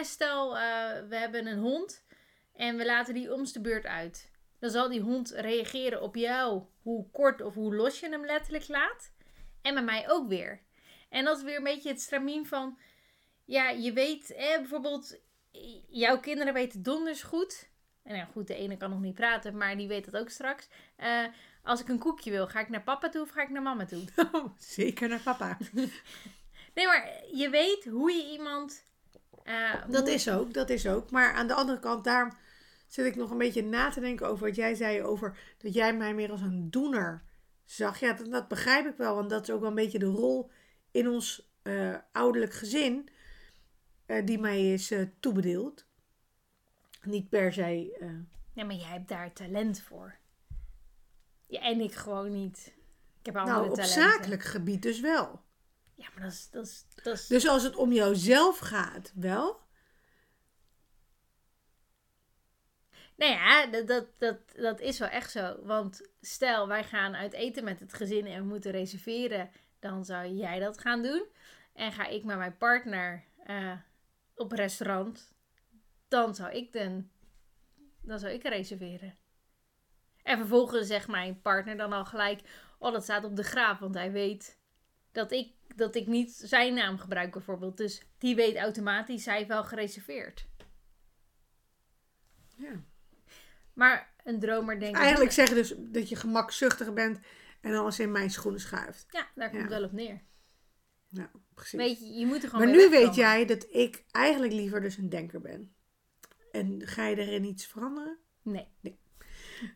stel, 0.02 0.56
uh, 0.56 0.60
we 1.08 1.16
hebben 1.16 1.46
een 1.46 1.58
hond 1.58 2.04
en 2.52 2.76
we 2.76 2.84
laten 2.84 3.14
die 3.14 3.32
om 3.32 3.44
de 3.44 3.60
beurt 3.60 3.86
uit. 3.86 4.32
Dan 4.58 4.70
zal 4.70 4.88
die 4.88 5.00
hond 5.00 5.30
reageren 5.30 6.02
op 6.02 6.16
jou, 6.16 6.62
hoe 6.82 7.10
kort 7.10 7.42
of 7.42 7.54
hoe 7.54 7.74
los 7.74 8.00
je 8.00 8.08
hem 8.08 8.24
letterlijk 8.24 8.68
laat. 8.68 9.12
En 9.62 9.74
bij 9.74 9.82
mij 9.82 10.10
ook 10.10 10.28
weer. 10.28 10.62
En 11.08 11.24
dat 11.24 11.36
is 11.36 11.42
weer 11.42 11.56
een 11.56 11.64
beetje 11.64 11.88
het 11.88 12.00
stramien 12.00 12.46
van. 12.46 12.78
Ja, 13.44 13.70
je 13.70 13.92
weet, 13.92 14.34
bijvoorbeeld, 14.36 15.18
jouw 15.88 16.20
kinderen 16.20 16.54
weten 16.54 16.82
donders 16.82 17.22
goed. 17.22 17.68
En 18.02 18.16
ja, 18.16 18.24
goed, 18.24 18.46
de 18.46 18.54
ene 18.54 18.76
kan 18.76 18.90
nog 18.90 19.00
niet 19.00 19.14
praten, 19.14 19.56
maar 19.56 19.76
die 19.76 19.88
weet 19.88 20.06
het 20.06 20.16
ook 20.16 20.28
straks. 20.28 20.68
Uh, 20.98 21.26
als 21.62 21.80
ik 21.80 21.88
een 21.88 21.98
koekje 21.98 22.30
wil, 22.30 22.46
ga 22.46 22.60
ik 22.60 22.68
naar 22.68 22.82
papa 22.82 23.08
toe 23.08 23.22
of 23.22 23.30
ga 23.30 23.42
ik 23.42 23.50
naar 23.50 23.62
mama 23.62 23.84
toe? 23.84 24.04
Oh, 24.32 24.44
zeker 24.58 25.08
naar 25.08 25.20
papa. 25.20 25.58
nee, 26.74 26.86
maar 26.86 27.10
je 27.32 27.48
weet 27.50 27.84
hoe 27.84 28.12
je 28.12 28.30
iemand. 28.32 28.84
Uh, 29.44 29.74
dat 29.88 30.08
is 30.08 30.30
ook, 30.30 30.54
dat 30.54 30.70
is 30.70 30.86
ook. 30.86 31.10
Maar 31.10 31.32
aan 31.32 31.46
de 31.46 31.54
andere 31.54 31.78
kant, 31.78 32.04
daar 32.04 32.36
zit 32.86 33.06
ik 33.06 33.16
nog 33.16 33.30
een 33.30 33.38
beetje 33.38 33.62
na 33.62 33.90
te 33.90 34.00
denken 34.00 34.28
over 34.28 34.46
wat 34.46 34.56
jij 34.56 34.74
zei 34.74 35.02
over 35.02 35.38
dat 35.58 35.74
jij 35.74 35.96
mij 35.96 36.14
meer 36.14 36.30
als 36.30 36.40
een 36.40 36.70
doener 36.70 37.22
zag. 37.64 38.00
Ja, 38.00 38.12
dat, 38.12 38.30
dat 38.30 38.48
begrijp 38.48 38.86
ik 38.86 38.96
wel, 38.96 39.14
want 39.14 39.30
dat 39.30 39.42
is 39.42 39.54
ook 39.54 39.60
wel 39.60 39.68
een 39.68 39.74
beetje 39.74 39.98
de 39.98 40.06
rol 40.06 40.50
in 40.90 41.08
ons 41.08 41.52
uh, 41.62 41.96
ouderlijk 42.12 42.52
gezin 42.52 43.08
die 44.24 44.38
mij 44.38 44.72
is 44.72 44.90
uh, 44.90 45.08
toebedeeld. 45.20 45.84
Niet 47.02 47.28
per 47.28 47.52
se. 47.52 47.98
Ja, 48.52 48.64
maar 48.64 48.74
jij 48.74 48.88
hebt 48.88 49.08
daar 49.08 49.32
talent 49.32 49.80
voor. 49.80 50.16
Ja, 51.46 51.60
en 51.60 51.80
ik 51.80 51.94
gewoon 51.94 52.32
niet. 52.32 52.74
Ik 53.18 53.26
heb 53.26 53.36
andere 53.36 53.58
nou, 53.58 53.70
op 53.70 53.80
zakelijk 53.80 54.42
gebied 54.42 54.82
dus 54.82 55.00
wel. 55.00 55.42
Ja, 55.94 56.08
maar 56.14 56.22
dat 56.22 56.32
is, 56.32 56.50
dat, 56.50 56.66
is, 56.66 56.84
dat 57.02 57.14
is... 57.14 57.26
Dus 57.26 57.48
als 57.48 57.62
het 57.62 57.76
om 57.76 57.92
jouzelf 57.92 58.58
gaat, 58.58 59.12
wel? 59.14 59.62
Nou 63.16 63.32
ja, 63.32 63.66
dat, 63.66 63.86
dat, 63.86 64.06
dat, 64.18 64.38
dat 64.56 64.80
is 64.80 64.98
wel 64.98 65.08
echt 65.08 65.30
zo. 65.30 65.56
Want 65.62 66.08
stel, 66.20 66.68
wij 66.68 66.84
gaan 66.84 67.14
uit 67.14 67.32
eten 67.32 67.64
met 67.64 67.80
het 67.80 67.94
gezin 67.94 68.26
en 68.26 68.42
we 68.42 68.48
moeten 68.48 68.70
reserveren 68.70 69.50
dan 69.78 70.04
zou 70.04 70.28
jij 70.28 70.58
dat 70.58 70.78
gaan 70.78 71.02
doen. 71.02 71.24
En 71.72 71.92
ga 71.92 72.06
ik 72.06 72.24
met 72.24 72.36
mijn 72.36 72.56
partner 72.56 73.24
uh, 73.46 73.72
op 74.34 74.52
restaurant, 74.52 75.34
dan 76.08 76.34
zou 76.34 76.52
ik 76.52 76.72
dan, 76.72 77.10
dan 78.00 78.18
zou 78.18 78.32
ik 78.32 78.42
reserveren. 78.42 79.18
En 80.22 80.38
vervolgens 80.38 80.86
zegt 80.86 81.08
mijn 81.08 81.40
partner 81.40 81.76
dan 81.76 81.92
al 81.92 82.04
gelijk, 82.04 82.40
oh 82.78 82.92
dat 82.92 83.02
staat 83.02 83.24
op 83.24 83.36
de 83.36 83.42
graaf, 83.42 83.78
want 83.78 83.94
hij 83.94 84.12
weet 84.12 84.58
Dat 85.12 85.32
ik, 85.32 85.52
dat 85.76 85.94
ik 85.94 86.06
niet 86.06 86.32
zijn 86.32 86.74
naam 86.74 86.98
gebruik 86.98 87.32
bijvoorbeeld. 87.32 87.76
Dus 87.76 88.02
die 88.18 88.34
weet 88.34 88.56
automatisch, 88.56 89.22
zij 89.22 89.46
wel 89.46 89.64
gereserveerd. 89.64 90.46
Ja. 92.56 92.82
Maar 93.72 94.14
een 94.24 94.40
dromer 94.40 94.80
denkt... 94.80 94.98
Eigenlijk 94.98 95.32
zeggen 95.32 95.56
dus 95.56 95.74
dat 95.78 96.08
je 96.08 96.16
gemakzuchtig 96.16 96.92
bent 96.92 97.20
en 97.60 97.74
alles 97.74 97.98
in 98.00 98.12
mijn 98.12 98.30
schoenen 98.30 98.60
schuift. 98.60 99.06
Ja, 99.10 99.26
daar 99.34 99.50
komt 99.50 99.62
Ja. 99.62 99.68
wel 99.68 99.84
op 99.84 99.92
neer. 99.92 100.20
Ja, 101.14 101.30
precies. 101.54 101.78
Weet 101.78 101.98
je, 101.98 102.12
je 102.18 102.26
moet 102.26 102.42
er 102.42 102.48
gewoon 102.48 102.64
maar 102.64 102.76
nu 102.76 102.88
weet 102.90 103.14
jij 103.14 103.44
dat 103.44 103.66
ik 103.70 104.04
eigenlijk 104.10 104.52
liever 104.52 104.80
dus 104.80 104.96
een 104.96 105.08
denker 105.08 105.40
ben. 105.40 105.74
En 106.52 106.82
ga 106.84 107.06
je 107.06 107.16
erin 107.16 107.44
iets 107.44 107.66
veranderen? 107.66 108.18
Nee. 108.42 108.68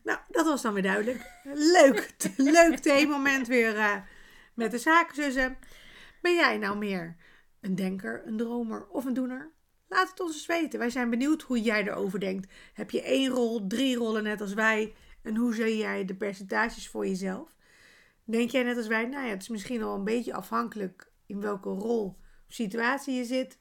Nou, 0.02 0.18
dat 0.28 0.46
was 0.46 0.62
dan 0.62 0.72
weer 0.72 0.82
duidelijk. 0.82 1.40
Leuk, 1.54 2.14
leuk 2.36 2.78
theemoment 2.78 3.46
weer 3.46 3.76
eh, 3.76 3.96
met 4.54 4.70
de 4.70 4.78
zakenzussen. 4.78 5.58
Ben 6.22 6.34
jij 6.34 6.58
nou 6.58 6.78
meer 6.78 7.16
een 7.60 7.74
denker, 7.74 8.22
een 8.26 8.36
dromer 8.36 8.88
of 8.88 9.04
een 9.04 9.14
doener? 9.14 9.52
Laat 9.88 10.10
het 10.10 10.20
ons 10.20 10.34
eens 10.34 10.46
weten. 10.46 10.78
Wij 10.78 10.90
zijn 10.90 11.10
benieuwd 11.10 11.42
hoe 11.42 11.60
jij 11.60 11.86
erover 11.86 12.20
denkt. 12.20 12.52
Heb 12.72 12.90
je 12.90 13.02
één 13.02 13.30
rol, 13.30 13.66
drie 13.66 13.96
rollen 13.96 14.22
net 14.22 14.40
als 14.40 14.54
wij? 14.54 14.94
En 15.22 15.36
hoe 15.36 15.54
zie 15.54 15.76
jij 15.76 16.04
de 16.04 16.14
percentages 16.14 16.88
voor 16.88 17.06
jezelf? 17.06 17.56
Denk 18.24 18.50
jij 18.50 18.62
net 18.62 18.76
als 18.76 18.86
wij? 18.86 19.06
Nou 19.06 19.24
ja, 19.24 19.30
het 19.30 19.42
is 19.42 19.48
misschien 19.48 19.82
al 19.82 19.94
een 19.94 20.04
beetje 20.04 20.34
afhankelijk 20.34 21.07
in 21.28 21.40
welke 21.40 21.68
rol 21.68 22.16
of 22.48 22.54
situatie 22.54 23.14
je 23.14 23.24
zit. 23.24 23.58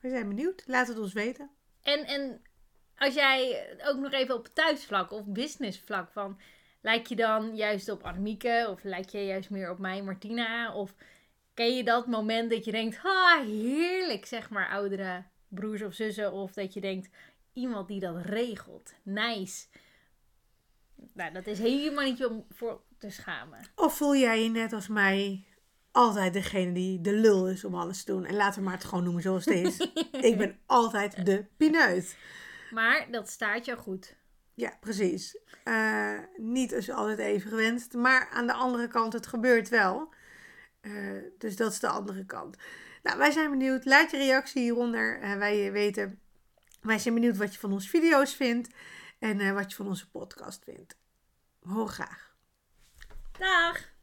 Wij 0.00 0.10
zijn 0.10 0.28
benieuwd. 0.28 0.62
Laat 0.66 0.88
het 0.88 0.98
ons 0.98 1.12
weten. 1.12 1.50
En, 1.82 2.04
en 2.04 2.42
als 2.96 3.14
jij 3.14 3.68
ook 3.84 3.98
nog 3.98 4.12
even 4.12 4.34
op 4.34 4.48
thuisvlak 4.52 5.10
of 5.10 5.26
businessvlak 5.26 6.10
van... 6.12 6.38
Lijk 6.80 7.06
je 7.06 7.16
dan 7.16 7.56
juist 7.56 7.88
op 7.88 8.02
Annemieke? 8.02 8.66
Of 8.70 8.82
lijk 8.82 9.08
je 9.08 9.24
juist 9.24 9.50
meer 9.50 9.70
op 9.70 9.78
mij, 9.78 10.02
Martina? 10.02 10.74
Of 10.74 10.94
ken 11.54 11.76
je 11.76 11.84
dat 11.84 12.06
moment 12.06 12.50
dat 12.50 12.64
je 12.64 12.70
denkt... 12.70 12.96
Ha, 12.96 13.42
heerlijk, 13.44 14.26
zeg 14.26 14.50
maar, 14.50 14.68
oudere 14.68 15.24
broers 15.48 15.82
of 15.82 15.94
zussen. 15.94 16.32
Of 16.32 16.52
dat 16.52 16.74
je 16.74 16.80
denkt, 16.80 17.08
iemand 17.52 17.88
die 17.88 18.00
dat 18.00 18.16
regelt. 18.24 18.94
Nice. 19.02 19.66
Nou, 21.12 21.32
dat 21.32 21.46
is 21.46 21.58
helemaal 21.58 22.04
niet 22.04 22.24
om 22.24 22.46
voor 22.50 22.82
te 22.98 23.10
schamen. 23.10 23.58
Of 23.74 23.96
voel 23.96 24.16
jij 24.16 24.42
je 24.42 24.50
net 24.50 24.72
als 24.72 24.88
mij 24.88 25.44
altijd 25.96 26.32
degene 26.32 26.72
die 26.72 27.00
de 27.00 27.12
lul 27.12 27.48
is 27.48 27.64
om 27.64 27.74
alles 27.74 28.04
te 28.04 28.12
doen? 28.12 28.24
En 28.24 28.34
laten 28.34 28.58
we 28.58 28.64
maar 28.64 28.74
het 28.74 28.84
gewoon 28.84 29.04
noemen 29.04 29.22
zoals 29.22 29.44
het 29.44 29.54
is. 29.54 29.78
ik 30.12 30.38
ben 30.38 30.58
altijd 30.66 31.26
de 31.26 31.46
pineut. 31.56 32.16
Maar 32.70 33.06
dat 33.10 33.28
staat 33.28 33.64
jou 33.64 33.78
goed. 33.78 34.16
Ja, 34.54 34.76
precies. 34.80 35.38
Eh, 35.64 36.18
niet 36.36 36.74
als 36.74 36.90
altijd 36.90 37.18
even 37.18 37.50
gewenst. 37.50 37.92
Maar 37.92 38.28
aan 38.28 38.46
de 38.46 38.52
andere 38.52 38.88
kant, 38.88 39.12
het 39.12 39.26
gebeurt 39.26 39.68
wel. 39.68 40.14
Eh, 40.80 40.92
dus 41.38 41.56
dat 41.56 41.72
is 41.72 41.80
de 41.80 41.88
andere 41.88 42.24
kant. 42.24 42.56
Nou, 43.02 43.18
wij 43.18 43.30
zijn 43.30 43.50
benieuwd. 43.50 43.84
Laat 43.84 44.10
je 44.10 44.16
reactie 44.16 44.62
hieronder. 44.62 45.20
Eh, 45.20 45.36
wij 45.36 45.72
weten. 45.72 46.20
Wij 46.80 46.98
zijn 46.98 47.14
benieuwd 47.14 47.36
wat 47.36 47.52
je 47.52 47.60
van 47.60 47.72
onze 47.72 47.88
video's 47.88 48.34
vindt. 48.34 48.74
En 49.18 49.54
wat 49.54 49.70
je 49.70 49.76
van 49.76 49.86
onze 49.86 50.10
podcast 50.10 50.64
vindt. 50.64 50.96
Horen 51.60 51.88
graag. 51.88 52.34
Dag! 53.38 53.94